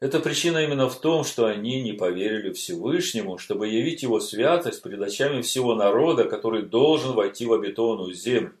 эта 0.00 0.18
причина 0.18 0.64
именно 0.64 0.88
в 0.88 0.98
том, 0.98 1.24
что 1.24 1.44
они 1.44 1.82
не 1.82 1.92
поверили 1.92 2.52
Всевышнему, 2.52 3.36
чтобы 3.36 3.68
явить 3.68 4.02
его 4.02 4.18
святость 4.18 4.82
пред 4.82 5.00
очами 5.02 5.42
всего 5.42 5.74
народа, 5.74 6.24
который 6.24 6.62
должен 6.62 7.12
войти 7.12 7.44
в 7.44 7.52
обетованную 7.52 8.14
землю 8.14 8.54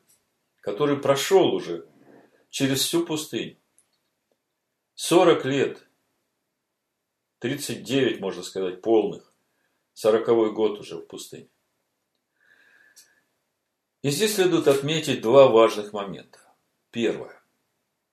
который 0.60 0.98
прошел 0.98 1.54
уже 1.54 1.86
через 2.50 2.82
всю 2.82 3.04
пустыню. 3.04 3.56
40 4.94 5.44
лет, 5.46 5.86
39, 7.38 8.20
можно 8.20 8.42
сказать, 8.42 8.82
полных, 8.82 9.29
40 9.94 10.54
год 10.54 10.80
уже 10.80 10.96
в 10.96 11.06
пустыне. 11.06 11.48
И 14.02 14.10
здесь 14.10 14.36
следует 14.36 14.66
отметить 14.66 15.20
два 15.20 15.48
важных 15.48 15.92
момента. 15.92 16.38
Первое. 16.90 17.40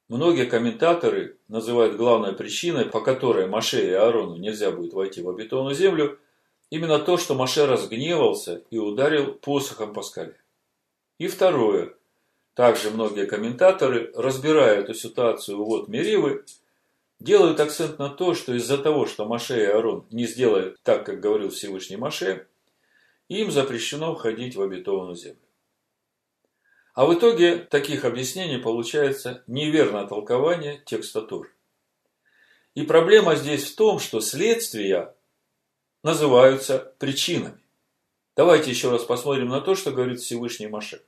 Многие 0.09 0.45
комментаторы 0.45 1.37
называют 1.47 1.97
главной 1.97 2.33
причиной, 2.33 2.85
по 2.85 3.01
которой 3.01 3.47
Маше 3.47 3.85
и 3.85 3.91
Аарону 3.91 4.37
нельзя 4.37 4.71
будет 4.71 4.93
войти 4.93 5.21
в 5.21 5.29
обетованную 5.29 5.75
землю, 5.75 6.19
именно 6.69 6.99
то, 6.99 7.17
что 7.17 7.35
Маше 7.35 7.65
разгневался 7.65 8.63
и 8.69 8.77
ударил 8.77 9.33
посохом 9.33 9.93
по 9.93 10.01
скале. 10.01 10.35
И 11.17 11.27
второе. 11.27 11.93
Также 12.53 12.89
многие 12.89 13.25
комментаторы, 13.25 14.11
разбирая 14.15 14.79
эту 14.79 14.93
ситуацию 14.93 15.63
вот 15.63 15.87
Меривы, 15.87 16.43
делают 17.19 17.59
акцент 17.59 17.99
на 17.99 18.09
то, 18.09 18.33
что 18.33 18.53
из-за 18.53 18.77
того, 18.77 19.05
что 19.05 19.25
Маше 19.25 19.59
и 19.59 19.65
Аарон 19.65 20.05
не 20.11 20.27
сделали 20.27 20.75
так, 20.83 21.05
как 21.05 21.19
говорил 21.19 21.49
Всевышний 21.49 21.97
Маше, 21.97 22.47
им 23.27 23.51
запрещено 23.51 24.15
входить 24.15 24.55
в 24.55 24.61
обетованную 24.61 25.15
землю. 25.15 25.41
А 26.93 27.05
в 27.05 27.13
итоге 27.13 27.57
таких 27.57 28.05
объяснений 28.05 28.57
получается 28.57 29.43
неверное 29.47 30.07
толкование 30.07 30.81
текста 30.85 31.21
Тур. 31.21 31.53
И 32.73 32.83
проблема 32.83 33.35
здесь 33.35 33.71
в 33.71 33.75
том, 33.75 33.99
что 33.99 34.19
следствия 34.19 35.15
называются 36.03 36.93
причинами. 36.99 37.59
Давайте 38.35 38.69
еще 38.69 38.91
раз 38.91 39.03
посмотрим 39.03 39.49
на 39.49 39.61
то, 39.61 39.75
что 39.75 39.91
говорит 39.91 40.19
Всевышний 40.19 40.67
Маше. 40.67 41.03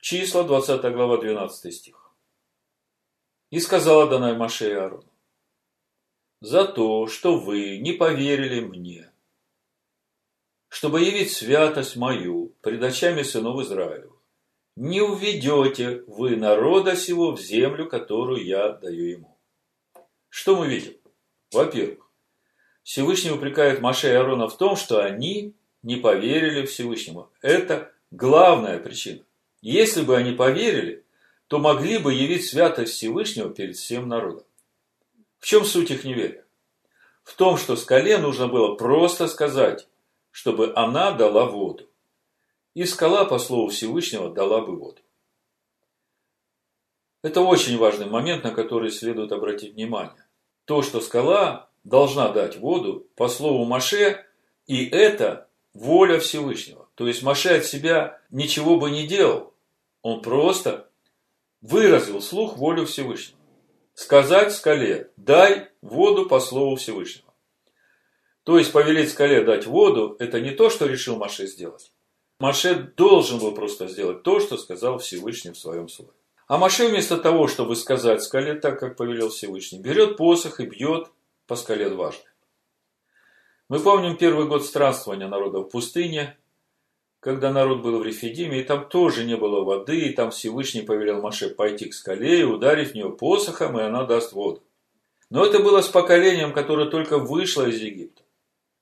Числа, 0.00 0.44
20 0.44 0.80
глава, 0.92 1.18
12 1.18 1.74
стих. 1.74 2.05
И 3.50 3.60
сказала 3.60 4.08
Данай 4.08 4.36
Маше 4.36 4.72
Аарону, 4.72 5.12
за 6.40 6.64
то, 6.64 7.06
что 7.06 7.38
вы 7.38 7.78
не 7.78 7.92
поверили 7.92 8.60
мне, 8.60 9.10
чтобы 10.68 11.00
явить 11.00 11.32
святость 11.32 11.96
мою 11.96 12.52
пред 12.60 12.82
очами 12.82 13.22
сынов 13.22 13.60
Израилевых, 13.60 14.20
не 14.76 15.00
уведете 15.00 16.02
вы 16.06 16.36
народа 16.36 16.96
сего 16.96 17.32
в 17.32 17.40
землю, 17.40 17.88
которую 17.88 18.44
я 18.44 18.72
даю 18.72 19.04
ему. 19.06 19.38
Что 20.28 20.56
мы 20.56 20.68
видим? 20.68 20.94
Во-первых, 21.50 22.10
Всевышний 22.82 23.30
упрекает 23.30 23.80
Маше 23.80 24.08
и 24.08 24.12
Аарона 24.12 24.48
в 24.48 24.58
том, 24.58 24.76
что 24.76 25.02
они 25.02 25.54
не 25.82 25.96
поверили 25.96 26.66
Всевышнему. 26.66 27.30
Это 27.40 27.92
главная 28.10 28.78
причина. 28.78 29.24
Если 29.62 30.02
бы 30.02 30.16
они 30.16 30.32
поверили, 30.32 31.05
то 31.48 31.58
могли 31.58 31.98
бы 31.98 32.12
явить 32.12 32.46
святость 32.46 32.94
Всевышнего 32.94 33.50
перед 33.50 33.76
всем 33.76 34.08
народом. 34.08 34.44
В 35.38 35.46
чем 35.46 35.64
суть 35.64 35.90
их 35.90 36.04
неверия? 36.04 36.44
В 37.22 37.34
том, 37.34 37.56
что 37.56 37.76
скале 37.76 38.18
нужно 38.18 38.48
было 38.48 38.74
просто 38.74 39.28
сказать, 39.28 39.88
чтобы 40.30 40.72
она 40.76 41.12
дала 41.12 41.46
воду. 41.46 41.88
И 42.74 42.84
скала, 42.84 43.24
по 43.24 43.38
слову 43.38 43.68
Всевышнего, 43.68 44.30
дала 44.30 44.60
бы 44.60 44.76
воду. 44.76 45.00
Это 47.22 47.40
очень 47.40 47.78
важный 47.78 48.06
момент, 48.06 48.44
на 48.44 48.50
который 48.50 48.90
следует 48.90 49.32
обратить 49.32 49.74
внимание. 49.74 50.26
То, 50.64 50.82
что 50.82 51.00
скала 51.00 51.68
должна 51.84 52.28
дать 52.28 52.58
воду, 52.58 53.06
по 53.16 53.28
слову 53.28 53.64
Маше, 53.64 54.24
и 54.66 54.84
это 54.86 55.48
воля 55.72 56.18
Всевышнего. 56.18 56.88
То 56.94 57.06
есть 57.08 57.22
Маше 57.22 57.56
от 57.56 57.64
себя 57.64 58.20
ничего 58.30 58.78
бы 58.78 58.90
не 58.90 59.06
делал. 59.06 59.54
Он 60.02 60.22
просто 60.22 60.88
выразил 61.60 62.20
слух 62.20 62.56
волю 62.56 62.86
Всевышнего. 62.86 63.38
Сказать 63.94 64.52
скале, 64.52 65.10
дай 65.16 65.70
воду 65.80 66.26
по 66.26 66.40
слову 66.40 66.76
Всевышнего. 66.76 67.32
То 68.44 68.58
есть 68.58 68.70
повелеть 68.70 69.10
скале 69.10 69.42
дать 69.42 69.66
воду, 69.66 70.16
это 70.18 70.40
не 70.40 70.50
то, 70.50 70.70
что 70.70 70.86
решил 70.86 71.16
Маше 71.16 71.46
сделать. 71.46 71.92
Маше 72.38 72.92
должен 72.96 73.38
был 73.38 73.52
просто 73.52 73.88
сделать 73.88 74.22
то, 74.22 74.40
что 74.40 74.56
сказал 74.58 74.98
Всевышний 74.98 75.52
в 75.52 75.58
своем 75.58 75.88
слове. 75.88 76.12
А 76.46 76.58
Маше 76.58 76.86
вместо 76.86 77.16
того, 77.16 77.48
чтобы 77.48 77.74
сказать 77.74 78.22
скале 78.22 78.54
так, 78.54 78.78
как 78.78 78.96
повелел 78.96 79.30
Всевышний, 79.30 79.80
берет 79.80 80.16
посох 80.16 80.60
и 80.60 80.66
бьет 80.66 81.08
по 81.46 81.56
скале 81.56 81.88
дважды. 81.88 82.28
Мы 83.68 83.80
помним 83.80 84.16
первый 84.16 84.46
год 84.46 84.64
странствования 84.64 85.26
народа 85.26 85.58
в 85.58 85.64
пустыне, 85.64 86.36
когда 87.26 87.50
народ 87.50 87.82
был 87.82 87.98
в 87.98 88.04
Рефидиме, 88.04 88.60
и 88.60 88.62
там 88.62 88.88
тоже 88.88 89.24
не 89.24 89.36
было 89.36 89.64
воды, 89.64 89.98
и 89.98 90.12
там 90.12 90.30
Всевышний 90.30 90.82
повелел 90.82 91.20
Маше 91.20 91.50
пойти 91.50 91.86
к 91.86 91.94
скале 91.94 92.42
и 92.42 92.44
ударить 92.44 92.92
в 92.92 92.94
нее 92.94 93.10
посохом, 93.10 93.76
и 93.76 93.82
она 93.82 94.04
даст 94.04 94.32
воду. 94.32 94.62
Но 95.28 95.44
это 95.44 95.58
было 95.58 95.80
с 95.80 95.88
поколением, 95.88 96.52
которое 96.52 96.88
только 96.88 97.18
вышло 97.18 97.68
из 97.68 97.80
Египта. 97.80 98.22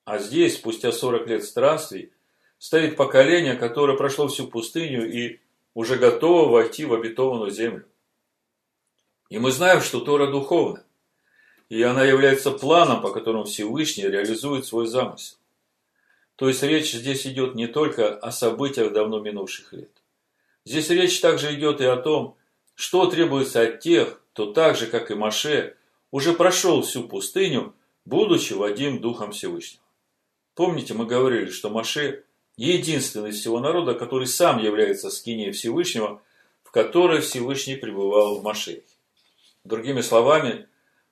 А 0.05 0.19
здесь, 0.19 0.57
спустя 0.57 0.93
40 0.93 1.27
лет 1.27 1.43
странствий, 1.43 2.13
стоит 2.59 2.99
поколение, 2.99 3.55
которое 3.55 3.97
прошло 3.97 4.29
всю 4.29 4.47
пустыню 4.47 5.11
и 5.11 5.41
уже 5.73 5.97
готово 5.97 6.51
войти 6.51 6.85
в 6.85 6.93
обетованную 6.93 7.51
землю. 7.51 7.87
И 9.31 9.39
мы 9.39 9.53
знаем, 9.53 9.81
что 9.81 10.01
Тора 10.01 10.27
духовна, 10.27 10.85
и 11.71 11.81
она 11.81 12.05
является 12.05 12.51
планом, 12.51 13.01
по 13.01 13.11
которому 13.11 13.45
Всевышний 13.45 14.07
реализует 14.07 14.67
свой 14.67 14.87
замысел. 14.87 15.39
То 16.37 16.49
есть 16.49 16.63
речь 16.63 16.93
здесь 16.93 17.27
идет 17.27 17.55
не 17.55 17.67
только 17.67 18.15
о 18.15 18.33
событиях 18.33 18.93
давно 18.93 19.21
минувших 19.21 19.73
лет. 19.73 19.91
Здесь 20.65 20.91
речь 20.91 21.21
также 21.21 21.55
идет 21.55 21.81
и 21.81 21.85
о 21.85 21.97
том, 21.97 22.37
что 22.75 23.07
требуется 23.07 23.63
от 23.63 23.81
тех, 23.81 24.21
кто 24.33 24.53
так 24.53 24.77
же, 24.77 24.87
как 24.87 25.11
и 25.11 25.15
Маше, 25.15 25.77
уже 26.11 26.33
прошел 26.33 26.83
всю 26.83 27.05
пустыню, 27.05 27.75
будучи 28.05 28.53
Вадим 28.53 29.01
Духом 29.01 29.33
Всевышнего. 29.33 29.83
Помните, 30.55 30.95
мы 30.95 31.07
говорили, 31.07 31.51
что 31.51 31.71
Маше 31.71 32.25
единственный 32.57 33.31
из 33.31 33.41
всего 33.41 33.61
народа, 33.61 33.95
который 33.95 34.27
сам 34.27 34.63
является 34.63 35.11
скиней 35.11 35.53
Всевышнего, 35.53 36.23
в 36.63 36.71
которой 36.71 37.21
Всевышний 37.21 37.77
пребывал 37.77 38.39
в 38.39 38.45
Маше. 38.45 38.83
Другими 39.65 40.01
словами, 40.01 40.69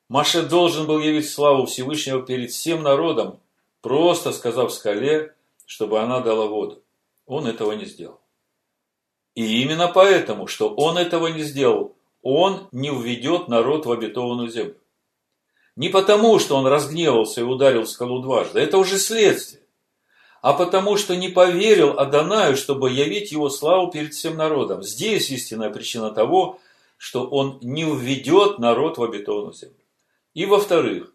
Маше 0.08 0.42
должен 0.42 0.86
был 0.86 1.00
явить 1.00 1.30
славу 1.30 1.66
Всевышнего 1.66 2.22
перед 2.22 2.50
всем 2.50 2.82
народом, 2.82 3.40
просто 3.82 4.32
сказав 4.32 4.72
скале, 4.72 5.34
чтобы 5.66 6.00
она 6.00 6.20
дала 6.20 6.46
воду. 6.46 6.82
Он 7.26 7.46
этого 7.46 7.72
не 7.72 7.84
сделал. 7.84 8.20
И 9.34 9.62
именно 9.62 9.88
поэтому, 9.88 10.46
что 10.46 10.74
он 10.74 10.96
этого 10.96 11.26
не 11.28 11.42
сделал, 11.42 11.94
он 12.22 12.68
не 12.72 12.90
введет 12.90 13.48
народ 13.48 13.86
в 13.86 13.92
обетованную 13.92 14.48
землю. 14.48 14.76
Не 15.74 15.88
потому, 15.88 16.38
что 16.38 16.56
он 16.56 16.66
разгневался 16.66 17.40
и 17.40 17.44
ударил 17.44 17.86
скалу 17.86 18.20
дважды, 18.20 18.60
это 18.60 18.76
уже 18.78 18.98
следствие, 18.98 19.62
а 20.42 20.52
потому, 20.52 20.96
что 20.96 21.16
не 21.16 21.28
поверил 21.28 21.98
Адонаю, 21.98 22.56
чтобы 22.56 22.90
явить 22.90 23.32
его 23.32 23.48
славу 23.48 23.90
перед 23.90 24.12
всем 24.12 24.36
народом. 24.36 24.82
Здесь 24.82 25.30
истинная 25.30 25.70
причина 25.70 26.10
того, 26.10 26.58
что 26.98 27.26
он 27.26 27.58
не 27.62 27.84
введет 27.84 28.58
народ 28.58 28.98
в 28.98 29.02
обетованную 29.02 29.54
землю. 29.54 29.76
И 30.34 30.44
во-вторых, 30.44 31.11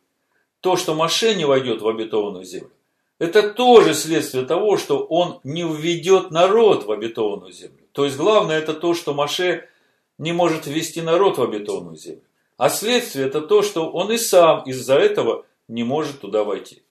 то, 0.68 0.76
что 0.76 0.96
Маше 0.96 1.34
не 1.34 1.46
войдет 1.46 1.82
в 1.82 1.88
обетованную 1.88 2.44
землю, 2.44 2.74
это 3.20 3.54
тоже 3.54 3.94
следствие 3.94 4.46
того, 4.46 4.76
что 4.76 4.98
он 4.98 5.40
не 5.46 5.64
введет 5.64 6.30
народ 6.30 6.84
в 6.86 6.92
обетованную 6.92 7.54
землю. 7.54 7.86
То 7.94 8.04
есть 8.04 8.18
главное 8.18 8.58
это 8.60 8.74
то, 8.74 8.94
что 8.94 9.14
Маше 9.14 9.70
не 10.18 10.34
может 10.34 10.68
ввести 10.68 11.02
народ 11.02 11.38
в 11.38 11.42
обетованную 11.42 11.96
землю. 11.96 12.24
А 12.58 12.68
следствие 12.68 13.28
это 13.28 13.40
то, 13.40 13.62
что 13.62 13.90
он 13.90 14.12
и 14.12 14.18
сам 14.18 14.64
из-за 14.66 14.96
этого 14.96 15.46
не 15.70 15.86
может 15.86 16.20
туда 16.20 16.44
войти. 16.44 16.84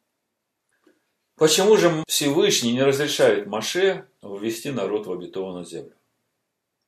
Почему 1.36 1.76
же 1.76 2.02
Всевышний 2.08 2.72
не 2.72 2.82
разрешает 2.82 3.46
Маше 3.46 4.06
ввести 4.22 4.70
народ 4.70 5.06
в 5.06 5.12
обетованную 5.12 5.66
землю? 5.66 5.92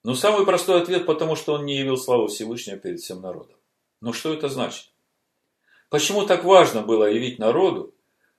Ну, 0.04 0.14
самый 0.14 0.46
простой 0.46 0.80
ответ, 0.80 1.04
потому 1.04 1.36
что 1.36 1.52
он 1.52 1.66
не 1.66 1.76
явил 1.76 1.98
славу 1.98 2.28
Всевышнего 2.28 2.78
перед 2.78 3.00
всем 3.00 3.20
народом. 3.20 3.56
Но 4.00 4.14
что 4.14 4.32
это 4.32 4.48
значит? 4.48 4.86
Почему 5.88 6.26
так 6.26 6.44
важно 6.44 6.82
было 6.82 7.10
явить 7.10 7.38
народу, 7.38 7.94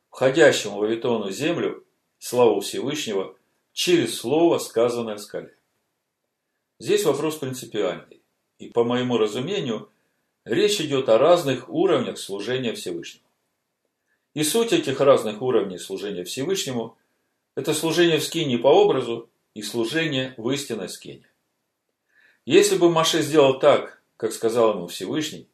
входящему 0.10 0.78
в 0.78 0.84
обетованную 0.84 1.32
землю, 1.32 1.84
славу 2.20 2.60
Всевышнего 2.62 3.36
через 3.74 4.18
слово, 4.18 4.60
сказанное 4.60 5.16
в 5.16 5.20
скале? 5.20 5.56
Здесь 6.80 7.06
вопрос 7.06 7.38
принципиальный. 7.38 8.22
И 8.60 8.70
по 8.70 8.84
моему 8.84 9.18
разумению, 9.18 9.90
речь 10.46 10.80
идет 10.80 11.10
о 11.10 11.18
разных 11.18 11.70
уровнях 11.70 12.20
служения 12.20 12.74
Всевышнему. 12.74 13.26
И 14.36 14.44
суть 14.44 14.72
этих 14.72 15.00
разных 15.00 15.42
уровней 15.42 15.80
служения 15.80 16.24
Всевышнему– 16.24 16.98
это 17.56 17.74
служение 17.74 18.20
в 18.20 18.24
скине 18.24 18.60
по 18.60 18.68
образу 18.68 19.28
и 19.56 19.64
служение 19.64 20.36
в 20.38 20.50
истинной 20.52 20.88
скине. 20.88 21.28
Если 22.46 22.78
бы 22.78 22.92
Маше 22.92 23.22
сделал 23.22 23.60
так, 23.60 24.02
как 24.18 24.34
сказал 24.34 24.76
ему 24.76 24.88
Всевышний, 24.88 25.48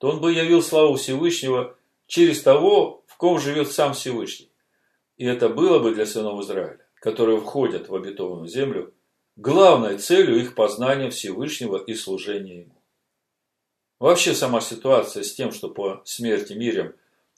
то 0.00 0.08
он 0.08 0.20
бы 0.20 0.32
явил 0.32 0.62
славу 0.62 0.94
Всевышнего 0.94 1.76
через 2.06 2.40
того, 2.42 3.04
в 3.06 3.18
ком 3.18 3.38
живет 3.38 3.70
сам 3.70 3.92
Всевышний. 3.92 4.50
И 5.18 5.26
это 5.26 5.50
было 5.50 5.78
бы 5.78 5.94
для 5.94 6.06
сынов 6.06 6.40
Израиля, 6.40 6.80
которые 6.94 7.38
входят 7.38 7.90
в 7.90 7.94
обетованную 7.94 8.48
землю, 8.48 8.94
главной 9.36 9.98
целью 9.98 10.40
их 10.40 10.54
познания 10.54 11.10
Всевышнего 11.10 11.76
и 11.76 11.92
служения 11.92 12.60
Ему. 12.60 12.74
Вообще 13.98 14.32
сама 14.32 14.62
ситуация 14.62 15.22
с 15.22 15.34
тем, 15.34 15.52
что 15.52 15.68
по 15.68 16.00
смерти 16.06 16.54
Мирям 16.54 16.94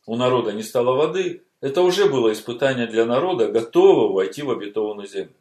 у 0.06 0.14
народа 0.14 0.52
не 0.52 0.62
стало 0.62 0.94
воды, 0.94 1.42
это 1.60 1.82
уже 1.82 2.08
было 2.08 2.32
испытание 2.32 2.86
для 2.86 3.04
народа, 3.06 3.48
готового 3.48 4.12
войти 4.12 4.42
в 4.42 4.50
обетованную 4.52 5.08
землю. 5.08 5.34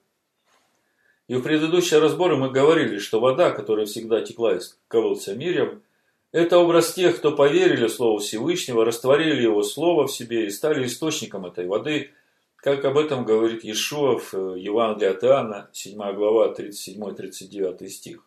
И 1.28 1.36
в 1.36 1.44
предыдущие 1.44 2.00
разборы 2.00 2.36
мы 2.36 2.50
говорили, 2.50 2.98
что 2.98 3.20
вода, 3.20 3.52
которая 3.52 3.86
всегда 3.86 4.22
текла 4.22 4.56
из 4.56 4.80
колодца 4.88 5.36
Мирям, 5.36 5.84
это 6.32 6.60
образ 6.60 6.94
тех, 6.94 7.17
кто 7.17 7.32
поверили 7.34 7.88
Слову 7.88 8.20
Всевышнего, 8.20 8.86
растворили 8.86 9.41
Его 9.41 9.63
Слово 9.63 10.08
в 10.08 10.12
себе 10.12 10.46
и 10.46 10.50
стали 10.50 10.86
источником 10.86 11.46
этой 11.46 11.67
воды, 11.67 12.12
как 12.56 12.86
об 12.86 12.98
этом 12.98 13.26
говорит 13.26 13.63
Иешуа 13.63 14.17
в 14.17 14.34
э, 14.34 14.60
Евангелии 14.60 15.10
от 15.10 15.24
Иоанна, 15.24 15.70
7 15.74 15.98
глава, 16.13 16.54
37-39 16.54 17.88
стих. 17.88 18.26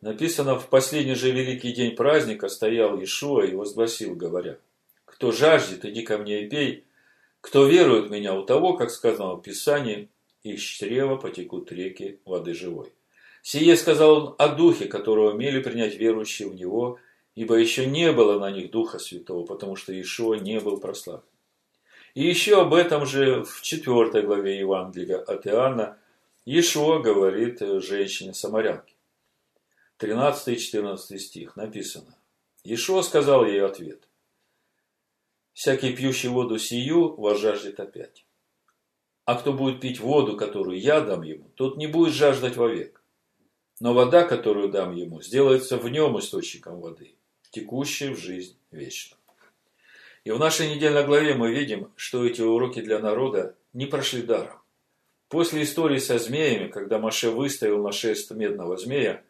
Написано, 0.00 0.58
в 0.58 0.68
последний 0.68 1.14
же 1.14 1.30
великий 1.30 1.72
день 1.72 1.94
праздника 1.96 2.48
стоял 2.48 2.98
Иешуа 2.98 3.42
и 3.42 3.54
возгласил, 3.54 4.14
говоря, 4.14 4.58
«Кто 5.04 5.32
жаждет, 5.32 5.84
иди 5.84 6.02
ко 6.02 6.18
мне 6.18 6.44
и 6.44 6.48
пей, 6.48 6.84
кто 7.40 7.66
верует 7.66 8.08
в 8.08 8.10
меня, 8.10 8.34
у 8.34 8.44
того, 8.44 8.76
как 8.76 8.90
сказано 8.90 9.34
в 9.34 9.42
Писании, 9.42 10.08
из 10.42 10.60
чрева 10.60 11.16
потекут 11.16 11.72
реки 11.72 12.18
воды 12.24 12.54
живой». 12.54 12.92
Сие 13.42 13.76
сказал 13.76 14.12
он 14.12 14.34
о 14.38 14.48
духе, 14.48 14.86
которого 14.86 15.32
умели 15.32 15.62
принять 15.62 15.96
верующие 15.96 16.48
в 16.48 16.54
него, 16.54 16.98
ибо 17.38 17.54
еще 17.54 17.86
не 17.86 18.10
было 18.10 18.36
на 18.40 18.50
них 18.50 18.72
Духа 18.72 18.98
Святого, 18.98 19.46
потому 19.46 19.76
что 19.76 19.92
Ишуа 19.92 20.34
не 20.38 20.58
был 20.58 20.80
прославлен. 20.80 21.22
И 22.14 22.26
еще 22.26 22.60
об 22.62 22.74
этом 22.74 23.06
же 23.06 23.44
в 23.44 23.62
4 23.62 24.22
главе 24.22 24.58
Евангелия 24.58 25.18
от 25.18 25.46
Иоанна 25.46 25.98
Ишуа 26.46 26.98
говорит 26.98 27.60
женщине-самарянке. 27.60 28.92
13 29.98 30.48
и 30.48 30.58
14 30.58 31.20
стих 31.22 31.54
написано. 31.54 32.18
Ишуа 32.64 33.02
сказал 33.02 33.46
ей 33.46 33.64
ответ. 33.64 34.08
Всякий 35.52 35.92
пьющий 35.92 36.30
воду 36.30 36.58
сию 36.58 37.14
возжаждет 37.20 37.78
опять. 37.78 38.26
А 39.26 39.36
кто 39.36 39.52
будет 39.52 39.80
пить 39.80 40.00
воду, 40.00 40.36
которую 40.36 40.80
я 40.80 41.02
дам 41.02 41.22
ему, 41.22 41.52
тот 41.54 41.76
не 41.76 41.86
будет 41.86 42.14
жаждать 42.14 42.56
вовек. 42.56 43.00
Но 43.78 43.94
вода, 43.94 44.24
которую 44.24 44.70
дам 44.70 44.92
ему, 44.96 45.22
сделается 45.22 45.76
в 45.76 45.88
нем 45.88 46.18
источником 46.18 46.80
воды, 46.80 47.14
текущей 47.50 48.08
в 48.08 48.18
жизнь 48.18 48.56
вечно. 48.70 49.16
И 50.24 50.30
в 50.30 50.38
нашей 50.38 50.74
недельной 50.74 51.04
главе 51.04 51.34
мы 51.34 51.52
видим, 51.52 51.90
что 51.96 52.24
эти 52.24 52.42
уроки 52.42 52.80
для 52.80 52.98
народа 52.98 53.54
не 53.72 53.86
прошли 53.86 54.22
даром. 54.22 54.58
После 55.28 55.62
истории 55.62 55.98
со 55.98 56.18
змеями, 56.18 56.68
когда 56.68 56.98
Маше 56.98 57.30
выставил 57.30 57.82
на 57.82 57.92
шест 57.92 58.30
медного 58.30 58.76
змея, 58.76 59.22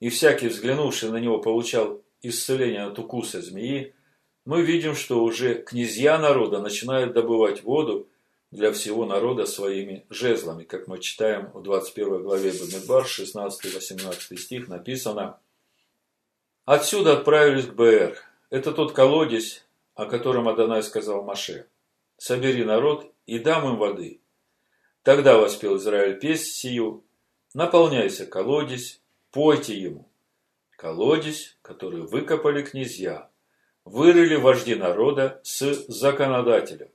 и 0.00 0.08
всякий, 0.08 0.48
взглянувший 0.48 1.10
на 1.10 1.16
него, 1.16 1.38
получал 1.38 2.02
исцеление 2.22 2.84
от 2.84 2.98
укуса 2.98 3.40
змеи, 3.40 3.94
мы 4.44 4.62
видим, 4.62 4.94
что 4.94 5.22
уже 5.22 5.54
князья 5.54 6.18
народа 6.18 6.60
начинают 6.60 7.14
добывать 7.14 7.62
воду 7.62 8.08
для 8.50 8.72
всего 8.72 9.06
народа 9.06 9.46
своими 9.46 10.04
жезлами. 10.10 10.64
Как 10.64 10.86
мы 10.86 10.98
читаем 10.98 11.50
в 11.54 11.62
21 11.62 12.22
главе 12.22 12.52
Бамидбар, 12.52 13.04
16-18 13.04 14.36
стих 14.36 14.68
написано 14.68 15.38
Отсюда 16.64 17.18
отправились 17.18 17.66
к 17.66 17.74
БР. 17.74 18.16
Это 18.48 18.72
тот 18.72 18.92
колодец, 18.92 19.66
о 19.94 20.06
котором 20.06 20.48
Адонай 20.48 20.82
сказал 20.82 21.22
Маше. 21.22 21.68
Собери 22.16 22.64
народ 22.64 23.12
и 23.26 23.38
дам 23.38 23.68
им 23.68 23.76
воды. 23.76 24.20
Тогда 25.02 25.36
воспел 25.36 25.76
Израиль 25.76 26.18
песнь 26.18 26.50
сию. 26.50 27.04
Наполняйся 27.52 28.24
колодец, 28.24 29.00
пойте 29.30 29.78
ему. 29.78 30.08
Колодец, 30.70 31.56
который 31.60 32.00
выкопали 32.00 32.62
князья, 32.62 33.28
вырыли 33.84 34.36
вожди 34.36 34.74
народа 34.74 35.40
с 35.44 35.84
законодателем. 35.88 36.88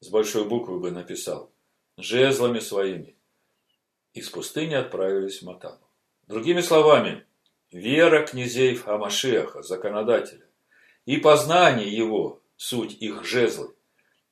С 0.00 0.10
большой 0.10 0.44
буквы 0.44 0.78
бы 0.78 0.90
написал. 0.90 1.50
Жезлами 1.96 2.58
своими. 2.58 3.16
Из 4.12 4.28
пустыни 4.28 4.74
отправились 4.74 5.40
в 5.40 5.46
Матану. 5.46 5.88
Другими 6.26 6.60
словами, 6.60 7.24
вера 7.76 8.26
князей 8.26 8.80
Амашеха, 8.84 9.62
законодателя, 9.62 10.46
и 11.04 11.18
познание 11.18 11.88
его, 11.88 12.40
суть 12.56 12.96
их 13.00 13.24
жезлы, 13.24 13.74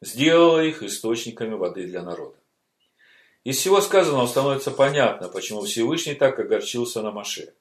сделала 0.01 0.65
их 0.65 0.83
источниками 0.83 1.55
воды 1.55 1.87
для 1.87 2.03
народа. 2.03 2.37
Из 3.45 3.59
всего 3.59 3.81
сказанного 3.81 4.27
становится 4.27 4.71
понятно, 4.71 5.29
почему 5.29 5.63
Всевышний 5.63 6.15
так 6.15 6.39
огорчился 6.39 7.03
на 7.03 7.11
Маше. 7.11 7.53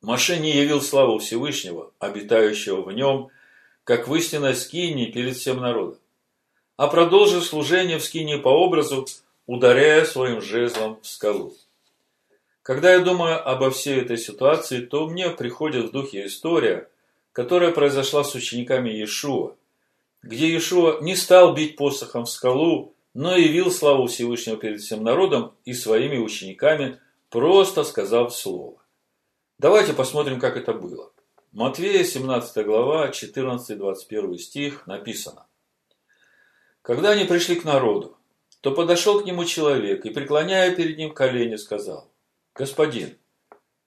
Маше 0.00 0.38
не 0.38 0.52
явил 0.52 0.80
славу 0.80 1.18
Всевышнего, 1.18 1.92
обитающего 1.98 2.82
в 2.82 2.92
нем, 2.92 3.30
как 3.82 4.06
в 4.06 4.14
истинной 4.14 4.54
скинии 4.54 5.10
перед 5.10 5.36
всем 5.36 5.60
народом, 5.60 5.98
а 6.76 6.86
продолжил 6.86 7.42
служение 7.42 7.98
в 7.98 8.04
скинии 8.04 8.36
по 8.36 8.48
образу, 8.48 9.06
ударяя 9.46 10.04
своим 10.04 10.40
жезлом 10.40 11.00
в 11.02 11.06
скалу. 11.06 11.54
Когда 12.64 12.94
я 12.94 13.00
думаю 13.00 13.46
обо 13.46 13.70
всей 13.70 14.00
этой 14.00 14.16
ситуации, 14.16 14.80
то 14.80 15.06
мне 15.06 15.28
приходит 15.28 15.84
в 15.84 15.92
духе 15.92 16.24
история, 16.24 16.88
которая 17.32 17.72
произошла 17.72 18.24
с 18.24 18.34
учениками 18.34 18.88
Иешуа, 18.88 19.54
где 20.22 20.46
Иешуа 20.46 21.02
не 21.02 21.14
стал 21.14 21.52
бить 21.52 21.76
посохом 21.76 22.24
в 22.24 22.30
скалу, 22.30 22.94
но 23.12 23.36
явил 23.36 23.70
славу 23.70 24.06
Всевышнего 24.06 24.56
перед 24.56 24.80
всем 24.80 25.04
народом 25.04 25.52
и 25.66 25.74
своими 25.74 26.16
учениками, 26.16 26.98
просто 27.28 27.84
сказав 27.84 28.34
слово. 28.34 28.78
Давайте 29.58 29.92
посмотрим, 29.92 30.40
как 30.40 30.56
это 30.56 30.72
было. 30.72 31.12
Матвея, 31.52 32.02
17 32.02 32.64
глава, 32.64 33.10
14-21 33.10 34.38
стих 34.38 34.86
написано. 34.86 35.44
Когда 36.80 37.10
они 37.10 37.26
пришли 37.26 37.56
к 37.56 37.64
народу, 37.64 38.16
то 38.62 38.70
подошел 38.70 39.20
к 39.20 39.26
нему 39.26 39.44
человек 39.44 40.06
и, 40.06 40.10
преклоняя 40.10 40.74
перед 40.74 40.96
ним 40.96 41.12
колени, 41.12 41.56
сказал, 41.56 42.08
«Господин, 42.54 43.18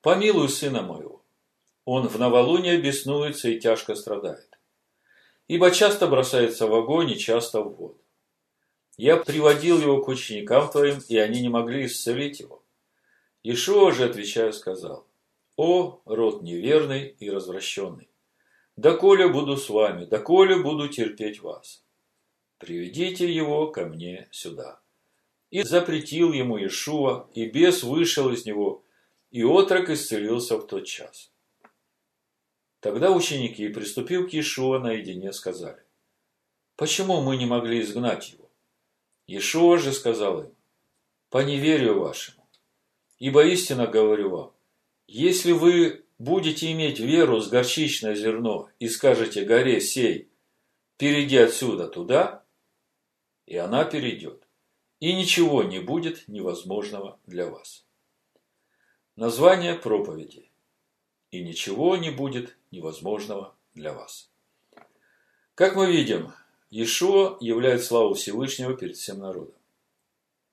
помилуй 0.02 0.50
сына 0.50 0.82
моего. 0.82 1.24
Он 1.86 2.10
в 2.10 2.20
новолуние 2.20 2.78
беснуется 2.78 3.48
и 3.50 3.60
тяжко 3.62 3.96
страдает. 3.96 4.60
Ибо 5.48 5.72
часто 5.72 6.08
бросается 6.08 6.68
в 6.68 6.76
огонь 6.76 7.12
и 7.12 7.18
часто 7.18 7.62
в 7.62 7.74
воду. 7.74 8.02
Я 8.98 9.16
приводил 9.16 9.80
его 9.80 10.04
к 10.04 10.10
ученикам 10.10 10.70
твоим, 10.70 11.00
и 11.08 11.18
они 11.18 11.42
не 11.42 11.48
могли 11.48 11.86
исцелить 11.86 12.42
его. 12.42 12.62
Ишуа 13.44 13.94
же, 13.94 14.04
отвечая, 14.04 14.52
сказал, 14.52 15.08
«О, 15.56 16.02
род 16.04 16.42
неверный 16.42 17.16
и 17.20 17.30
развращенный! 17.30 18.10
Доколе 18.76 19.30
буду 19.30 19.56
с 19.56 19.70
вами, 19.70 20.04
доколе 20.04 20.58
буду 20.58 20.90
терпеть 20.90 21.42
вас. 21.42 21.86
Приведите 22.58 23.32
его 23.32 23.72
ко 23.72 23.86
мне 23.86 24.28
сюда». 24.32 24.82
И 25.50 25.64
запретил 25.64 26.34
ему 26.34 26.58
Ишуа, 26.58 27.30
и 27.34 27.46
бес 27.46 27.84
вышел 27.84 28.30
из 28.32 28.46
него, 28.46 28.84
и 29.32 29.44
отрок 29.44 29.90
исцелился 29.90 30.58
в 30.58 30.68
тот 30.68 30.86
час. 30.86 31.32
Тогда 32.80 33.12
ученики, 33.12 33.68
приступив 33.70 34.30
к 34.30 34.34
Ишуа 34.34 34.80
наедине, 34.80 35.34
сказали, 35.34 35.82
«Почему 36.76 37.22
мы 37.22 37.38
не 37.38 37.46
могли 37.46 37.82
изгнать 37.82 38.32
его?» 38.32 38.48
Иешуа 39.28 39.78
же 39.78 39.92
сказал 39.92 40.44
им, 40.44 40.56
по 41.30 41.40
неверию 41.40 42.00
вашему, 42.00 42.48
ибо 43.20 43.46
истинно 43.46 43.88
говорю 43.88 44.30
вам, 44.30 44.54
если 45.08 45.52
вы 45.52 46.06
будете 46.18 46.72
иметь 46.72 47.00
веру 47.00 47.42
с 47.42 47.50
горчичное 47.50 48.16
зерно 48.16 48.70
и 48.80 48.88
скажете 48.88 49.44
горе 49.44 49.82
сей, 49.82 50.30
перейди 50.98 51.38
отсюда 51.38 51.90
туда, 51.90 52.46
и 53.46 53.58
она 53.58 53.84
перейдет, 53.84 54.47
и 55.00 55.14
ничего 55.14 55.64
не 55.64 55.80
будет 55.80 56.28
невозможного 56.28 57.20
для 57.26 57.48
вас. 57.48 57.86
Название 59.16 59.76
проповеди. 59.76 60.50
И 61.32 61.44
ничего 61.44 61.98
не 61.98 62.10
будет 62.10 62.56
невозможного 62.72 63.56
для 63.74 63.94
вас. 63.94 64.32
Как 65.56 65.76
мы 65.76 65.92
видим, 65.92 66.32
Иешуа 66.70 67.38
являет 67.42 67.84
славу 67.84 68.14
Всевышнего 68.14 68.76
перед 68.76 68.96
всем 68.96 69.20
народом. 69.20 69.56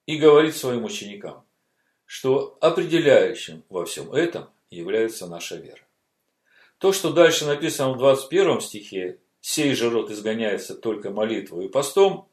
И 0.06 0.18
говорит 0.18 0.56
своим 0.56 0.84
ученикам, 0.84 1.44
что 2.04 2.58
определяющим 2.60 3.64
во 3.68 3.84
всем 3.84 4.12
этом 4.12 4.50
является 4.70 5.26
наша 5.26 5.56
вера. 5.56 5.80
То, 6.78 6.92
что 6.92 7.12
дальше 7.12 7.46
написано 7.46 7.92
в 7.92 7.98
21 7.98 8.60
стихе, 8.60 9.20
«Сей 9.40 9.74
же 9.74 9.90
род 9.90 10.10
изгоняется 10.10 10.74
только 10.74 11.10
молитвой 11.10 11.66
и 11.66 11.68
постом», 11.68 12.28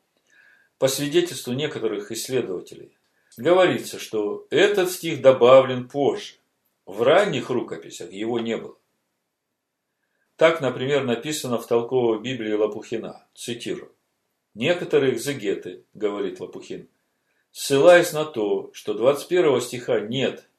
по 0.82 0.88
свидетельству 0.88 1.54
некоторых 1.54 2.12
исследователей, 2.12 2.98
говорится, 3.38 4.00
что 4.00 4.48
этот 4.50 4.90
стих 4.90 5.22
добавлен 5.22 5.88
позже. 5.88 6.38
В 6.88 7.04
ранних 7.04 7.52
рукописях 7.52 8.12
его 8.12 8.40
не 8.40 8.58
было. 8.58 8.76
Так, 10.38 10.60
например, 10.60 11.04
написано 11.04 11.60
в 11.60 11.68
толковой 11.68 12.20
Библии 12.20 12.54
Лопухина. 12.54 13.28
Цитирую. 13.36 13.92
Некоторые 14.56 15.14
экзегеты, 15.14 15.84
говорит 15.94 16.40
Лопухин, 16.40 16.88
ссылаясь 17.52 18.12
на 18.12 18.26
то, 18.26 18.72
что 18.74 18.96
21 18.96 19.62
стиха 19.62 20.00
нет 20.00 20.50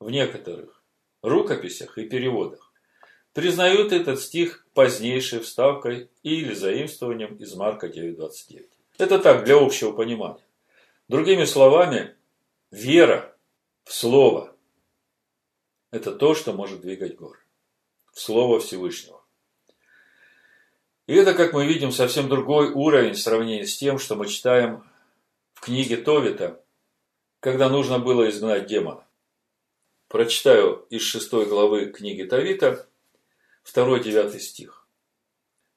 в 0.00 0.10
некоторых 0.10 0.82
рукописях 1.22 1.96
и 1.96 2.06
переводах, 2.06 2.74
признают 3.32 3.92
этот 3.92 4.20
стих 4.20 4.66
позднейшей 4.74 5.40
вставкой 5.40 6.10
или 6.22 6.52
заимствованием 6.52 7.36
из 7.36 7.54
Марка 7.54 7.86
9.29. 7.86 8.66
Это 9.00 9.18
так, 9.18 9.44
для 9.44 9.56
общего 9.56 9.92
понимания. 9.92 10.44
Другими 11.08 11.44
словами, 11.44 12.14
вера 12.70 13.34
в 13.84 13.94
Слово– 13.94 14.54
это 15.90 16.12
то, 16.12 16.34
что 16.34 16.52
может 16.52 16.82
двигать 16.82 17.16
горы 17.16 17.38
в 18.12 18.20
Слово 18.20 18.60
Всевышнего. 18.60 19.24
И 21.06 21.14
это, 21.14 21.32
как 21.32 21.54
мы 21.54 21.66
видим, 21.66 21.92
совсем 21.92 22.28
другой 22.28 22.72
уровень 22.72 23.14
в 23.14 23.18
сравнении 23.18 23.64
с 23.64 23.78
тем, 23.78 23.98
что 23.98 24.16
мы 24.16 24.28
читаем 24.28 24.84
в 25.54 25.62
книге 25.62 25.96
Товита, 25.96 26.62
когда 27.40 27.70
нужно 27.70 27.98
было 27.98 28.28
изгнать 28.28 28.66
демона. 28.66 29.06
Прочитаю 30.08 30.86
из 30.90 31.00
шестой 31.00 31.46
главы 31.46 31.86
книги 31.86 32.24
Товита, 32.24 32.86
2-9 33.64 34.38
стих. 34.38 34.86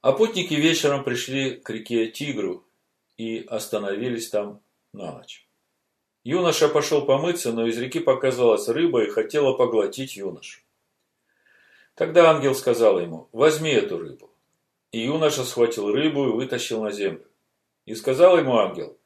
А 0.01 0.11
путники 0.11 0.55
вечером 0.55 1.05
пришли 1.05 1.51
к 1.51 1.69
реке 1.69 2.07
Тигру 2.07 2.62
и 3.17 3.45
остановились 3.47 4.29
там 4.29 4.61
на 4.93 5.11
ночь. 5.11 5.47
Юноша 6.23 6.69
пошел 6.69 7.05
помыться, 7.05 7.51
но 7.51 7.67
из 7.67 7.77
реки 7.77 7.99
показалась 7.99 8.69
рыба 8.69 9.03
и 9.03 9.09
хотела 9.09 9.53
поглотить 9.53 10.15
юношу. 10.15 10.61
Тогда 11.95 12.31
ангел 12.31 12.55
сказал 12.55 12.99
ему, 12.99 13.27
возьми 13.33 13.71
эту 13.71 13.97
рыбу. 13.97 14.31
И 14.91 15.01
юноша 15.01 15.43
схватил 15.43 15.91
рыбу 15.91 16.27
и 16.27 16.31
вытащил 16.31 16.81
на 16.83 16.91
землю. 16.91 17.25
И 17.85 17.95
сказал 17.95 18.37
ему 18.37 18.57
ангел, 18.57 18.97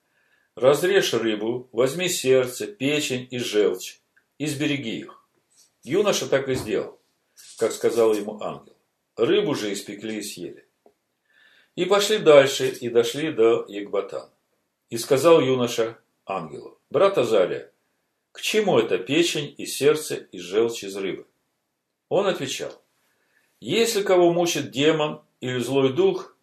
разрежь 0.56 1.14
рыбу, 1.14 1.68
возьми 1.72 2.08
сердце, 2.08 2.68
печень 2.68 3.28
и 3.32 3.40
желчь, 3.40 4.00
и 4.38 4.46
сбереги 4.46 5.00
их. 5.00 5.28
Юноша 5.84 6.28
так 6.28 6.50
и 6.50 6.56
сделал, 6.56 7.00
как 7.58 7.72
сказал 7.72 8.14
ему 8.14 8.40
ангел. 8.42 8.76
Рыбу 9.16 9.56
же 9.56 9.74
испекли 9.74 10.20
и 10.20 10.22
съели. 10.22 10.67
И 11.78 11.86
пошли 11.86 12.18
дальше, 12.18 12.70
и 12.70 12.90
дошли 12.90 13.32
до 13.32 13.64
Егбатана. 13.68 14.32
И 14.90 14.98
сказал 14.98 15.40
юноша 15.40 16.00
ангелу, 16.26 16.80
брат 16.90 17.20
Азалия, 17.20 17.72
к 18.32 18.42
чему 18.42 18.80
это 18.80 18.98
печень 18.98 19.54
и 19.60 19.68
сердце 19.68 20.16
и 20.16 20.40
желчь 20.40 20.84
из 20.84 20.96
рыбы? 20.98 21.28
Он 22.10 22.26
отвечал, 22.26 22.82
если 23.60 24.02
кого 24.02 24.34
мучит 24.34 24.72
демон 24.72 25.22
или 25.40 25.60
злой 25.60 25.94
дух, 25.94 26.36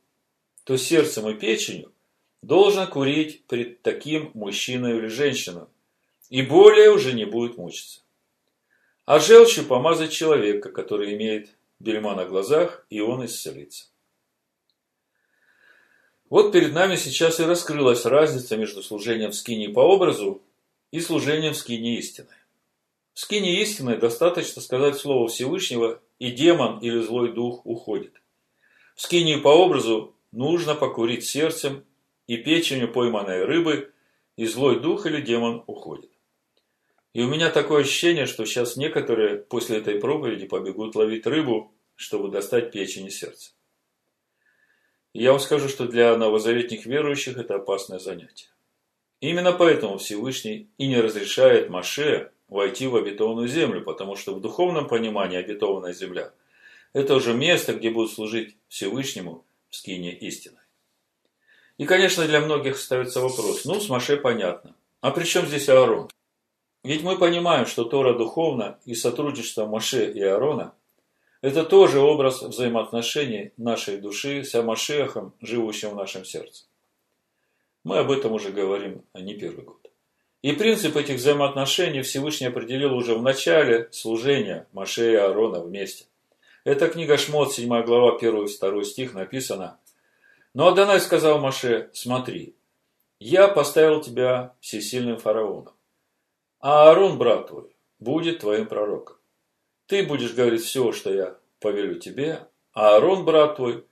то 0.62 0.77
сердцем 0.77 1.29
и 1.29 1.35
печенью 1.35 1.92
должен 2.40 2.87
курить 2.87 3.44
пред 3.47 3.83
таким 3.83 4.31
мужчиной 4.35 4.99
или 4.99 5.09
женщиной, 5.09 5.66
и 6.31 6.42
более 6.42 6.92
уже 6.92 7.12
не 7.12 7.25
будет 7.25 7.57
мучиться. 7.57 8.03
А 9.05 9.18
желчью 9.18 9.64
помазать 9.64 10.12
человека, 10.12 10.70
который 10.70 11.12
имеет 11.14 11.57
бельма 11.81 12.14
на 12.14 12.25
глазах, 12.25 12.87
и 12.88 13.01
он 13.01 13.25
исцелится. 13.25 13.87
Вот 16.31 16.53
перед 16.53 16.73
нами 16.73 16.97
сейчас 16.97 17.39
и 17.41 17.45
раскрылась 17.45 18.07
разница 18.07 18.57
между 18.57 18.83
служением 18.83 19.31
в 19.31 19.35
скине 19.35 19.69
по 19.69 19.81
образу 19.81 20.43
и 20.91 21.01
служением 21.01 21.53
в 21.53 21.59
скине 21.59 21.99
истины. 21.99 22.29
В 23.13 23.21
скине 23.21 23.61
истины 23.61 23.97
достаточно 23.97 24.61
сказать 24.63 24.97
слово 24.97 25.29
Всевышнего, 25.29 26.01
и 26.19 26.31
демон 26.31 26.79
или 26.79 27.01
злой 27.01 27.33
дух 27.33 27.65
уходит. 27.65 28.15
В 28.95 29.03
скинии 29.03 29.37
по 29.37 29.49
образу 29.49 30.15
нужно 30.33 30.75
покурить 30.75 31.25
сердцем 31.25 31.85
и 32.27 32.37
печенью 32.37 32.93
пойманной 32.93 33.45
рыбы, 33.45 33.93
и 34.37 34.47
злой 34.47 34.81
дух 34.81 35.07
или 35.07 35.21
демон 35.21 35.63
уходит. 35.67 36.11
И 37.13 37.23
у 37.23 37.29
меня 37.29 37.51
такое 37.51 37.83
ощущение, 37.83 38.27
что 38.27 38.45
сейчас 38.45 38.77
некоторые 38.77 39.37
после 39.37 39.79
этой 39.79 40.01
проповеди 40.01 40.47
побегут 40.47 40.97
ловить 40.97 41.27
рыбу, 41.27 41.73
чтобы 41.95 42.31
достать 42.31 42.73
печень 42.73 43.07
и 43.07 43.11
сердце. 43.11 43.53
Я 45.14 45.31
вам 45.31 45.38
скажу, 45.38 45.68
что 45.68 45.87
для 45.87 46.16
новозаветных 46.16 46.87
верующих 46.87 47.38
это 47.38 47.55
опасное 47.55 48.00
занятие. 48.00 48.48
Именно 49.20 49.53
поэтому 49.53 49.98
Всевышний 49.98 50.68
и 50.77 50.88
не 50.88 51.00
разрешает 51.00 51.70
Маше 51.70 52.33
войти 52.48 52.88
в 52.88 52.96
обетованную 52.96 53.46
землю, 53.46 53.83
потому 53.85 54.16
что 54.16 54.35
в 54.35 54.40
духовном 54.40 54.88
понимании 54.88 55.38
обетованная 55.38 55.92
земля– 55.92 56.33
это 56.92 57.14
уже 57.14 57.33
место, 57.33 57.74
где 57.74 57.90
будут 57.90 58.11
служить 58.11 58.57
Всевышнему 58.66 59.46
в 59.70 59.77
скине 59.77 60.12
истины. 60.18 60.59
И, 61.79 61.87
конечно, 61.87 62.27
для 62.27 62.40
многих 62.40 62.77
ставится 62.77 63.20
вопрос, 63.20 63.64
ну, 63.64 63.81
с 63.81 63.88
Маше 63.88 64.16
понятно, 64.16 64.74
А 65.00 65.12
при 65.12 65.24
чем 65.24 65.46
здесь 65.46 65.68
Аарон? 65.68 66.11
Ведь 66.83 67.05
мы 67.05 67.16
понимаем, 67.16 67.66
что 67.66 67.85
Тора 67.85 68.18
духовна 68.18 68.81
и 68.85 68.96
сотрудничество 68.96 69.64
Моше 69.64 70.11
и 70.11 70.20
Аарона– 70.20 70.74
это 71.45 71.63
тоже 71.63 72.01
образ 72.01 72.41
взаимоотношений 72.41 73.53
нашей 73.59 73.99
души 73.99 74.45
с 74.45 74.55
Амашехом, 74.55 75.35
живущим 75.43 75.91
в 75.91 75.95
нашем 75.95 76.25
сердце. 76.25 76.65
Мы 77.85 77.99
об 77.99 78.11
этом 78.11 78.33
уже 78.33 78.51
говорим 78.51 79.05
а 79.13 79.21
не 79.21 79.35
первый 79.35 79.63
год. 79.63 79.91
И 80.41 80.53
принцип 80.53 80.97
этих 80.97 81.17
взаимоотношений 81.17 82.01
Всевышний 82.01 82.47
определил 82.47 82.95
уже 82.95 83.15
в 83.15 83.23
начале 83.23 83.91
служения 83.93 84.67
Моше 84.73 85.13
и 85.13 85.17
Аарона 85.17 85.61
вместе. 85.61 86.07
Это 86.65 86.89
книга 86.89 87.19
Шмот, 87.19 87.53
7 87.53 87.69
глава, 87.83 88.17
1 88.17 88.47
и 88.47 88.59
2 88.59 88.85
стих 88.85 89.13
написано. 89.13 89.79
Но 90.55 90.69
Адонай 90.69 90.99
сказал 90.99 91.41
Моше, 91.41 91.91
смотри, 91.93 92.55
я 93.21 93.49
поставил 93.49 94.01
тебя 94.01 94.55
всесильным 94.61 95.19
фараоном 95.19 95.75
а 96.61 96.89
Аарон, 96.89 97.19
брат 97.19 97.49
твой, 97.49 97.77
будет 97.99 98.39
твоим 98.39 98.65
пророком. 98.67 99.19
Ты 99.87 100.03
будешь 100.05 100.35
говорить 100.35 100.62
все, 100.62 100.92
что 100.92 101.12
я 101.12 101.38
повелю 101.61 101.99
тебе, 101.99 102.49
а 102.73 102.94
Аарон, 102.94 103.25
брат 103.25 103.57
твой, 103.57 103.87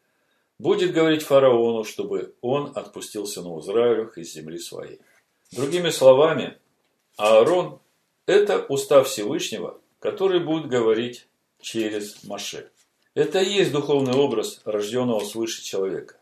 будет 0.58 0.92
говорить 0.92 1.22
фараону, 1.22 1.84
чтобы 1.84 2.34
он 2.40 2.72
отпустил 2.74 3.26
сынов 3.26 3.64
Израилевых 3.64 4.16
из 4.18 4.32
земли 4.32 4.58
своей. 4.58 5.00
Другими 5.52 5.90
словами, 5.90 6.58
Аарон– 7.16 7.80
это 8.26 8.64
устав 8.66 9.08
Всевышнего, 9.08 9.80
который 9.98 10.40
будет 10.40 10.68
говорить 10.68 11.26
через 11.60 12.24
Маше. 12.24 12.70
Это 13.14 13.40
и 13.40 13.52
есть 13.52 13.72
духовный 13.72 14.14
образ 14.14 14.62
рожденного 14.64 15.20
свыше 15.20 15.62
человека. 15.62 16.16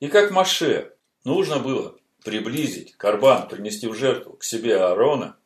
И 0.00 0.08
как 0.08 0.32
Маше 0.32 0.92
нужно 1.24 1.60
было 1.60 1.96
приблизить 2.24 2.94
Карбан, 2.96 3.48
принести 3.48 3.86
в 3.86 3.94
жертву 3.94 4.32
к 4.32 4.42
себе 4.42 4.78
Аарона, 4.78 5.36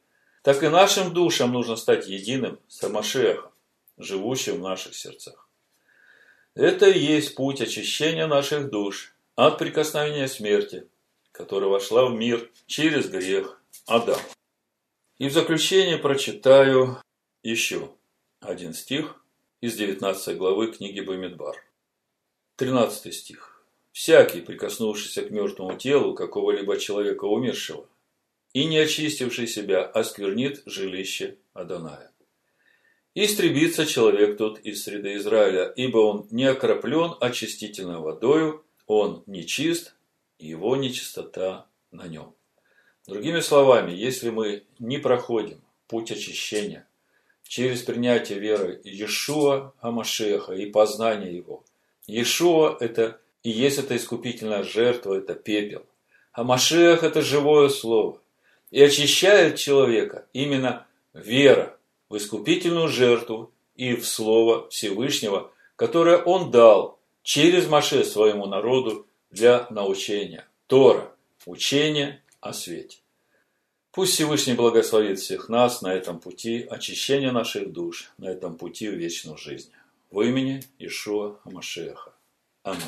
так 0.42 0.62
и 0.62 0.68
нашим 0.68 1.12
душам 1.12 1.52
нужно 1.52 1.76
стать 1.76 2.08
единым 2.08 2.58
с 2.68 2.82
Амашехом, 2.84 3.50
живущим 3.96 4.56
в 4.56 4.62
наших 4.62 4.94
сердцах. 4.94 5.48
Это 6.54 6.88
и 6.88 6.98
есть 6.98 7.34
путь 7.34 7.60
очищения 7.60 8.26
наших 8.26 8.70
душ 8.70 9.14
от 9.36 9.58
прикосновения 9.58 10.28
смерти, 10.28 10.88
которая 11.32 11.70
вошла 11.70 12.06
в 12.06 12.14
мир 12.14 12.50
через 12.66 13.08
грех 13.08 13.62
Адам. 13.86 14.18
И 15.18 15.28
в 15.28 15.32
заключение 15.32 15.98
прочитаю 15.98 17.00
еще 17.42 17.90
один 18.40 18.74
стих 18.74 19.22
из 19.60 19.76
19 19.76 20.36
главы 20.36 20.72
книги 20.72 21.00
Бамидбар. 21.00 21.56
13 22.56 23.14
стих. 23.14 23.62
«Всякий, 23.92 24.40
прикоснувшийся 24.40 25.22
к 25.22 25.30
мертвому 25.30 25.76
телу 25.76 26.14
какого-либо 26.14 26.78
человека 26.78 27.24
умершего, 27.24 27.86
и 28.52 28.64
не 28.64 28.78
очистивший 28.78 29.46
себя 29.46 29.84
осквернит 29.84 30.62
жилище 30.66 31.36
Адоная. 31.52 32.10
Истребится 33.14 33.86
человек 33.86 34.36
тот 34.36 34.60
из 34.60 34.84
среды 34.84 35.16
Израиля, 35.16 35.72
ибо 35.74 35.98
он 35.98 36.28
не 36.30 36.44
окроплен 36.44 37.14
очистительной 37.20 37.98
водою, 37.98 38.64
он 38.86 39.22
нечист, 39.26 39.94
и 40.38 40.46
его 40.46 40.76
нечистота 40.76 41.66
на 41.90 42.06
нем. 42.06 42.34
Другими 43.06 43.40
словами, 43.40 43.92
если 43.92 44.30
мы 44.30 44.64
не 44.78 44.98
проходим 44.98 45.60
путь 45.88 46.12
очищения 46.12 46.86
через 47.42 47.82
принятие 47.82 48.38
веры 48.38 48.80
Иешуа 48.84 49.72
Амашеха 49.80 50.52
и 50.52 50.66
познание 50.66 51.34
его, 51.34 51.64
Иешуа– 52.06 52.76
это 52.80 53.20
и 53.42 53.50
есть 53.50 53.78
эта 53.78 53.96
искупительная 53.96 54.62
жертва, 54.62 55.14
это 55.14 55.34
пепел. 55.34 55.86
А 56.32 56.44
Машех– 56.44 57.02
это 57.04 57.22
живое 57.22 57.68
слово. 57.68 58.20
И 58.70 58.82
очищает 58.82 59.56
человека 59.56 60.26
именно 60.32 60.86
вера 61.14 61.78
в 62.08 62.16
искупительную 62.16 62.88
жертву 62.88 63.52
и 63.74 63.94
в 63.94 64.06
Слово 64.06 64.68
Всевышнего, 64.68 65.50
которое 65.76 66.18
Он 66.18 66.50
дал 66.50 66.98
через 67.22 67.66
Маше 67.68 68.04
своему 68.04 68.46
народу 68.46 69.06
для 69.30 69.66
научения. 69.70 70.46
Тора– 70.66 71.12
учение 71.46 72.22
о 72.40 72.52
свете. 72.52 72.98
Пусть 73.90 74.14
Всевышний 74.14 74.54
благословит 74.54 75.18
всех 75.18 75.48
нас 75.48 75.82
на 75.82 75.92
этом 75.92 76.20
пути 76.20 76.66
очищения 76.70 77.32
наших 77.32 77.72
душ, 77.72 78.12
на 78.18 78.26
этом 78.26 78.56
пути 78.56 78.88
в 78.88 78.94
вечную 78.94 79.38
жизнь. 79.38 79.70
В 80.10 80.20
имени 80.20 80.62
Ишуа 80.78 81.38
Амашеха. 81.44 82.12
Аминь. 82.62 82.82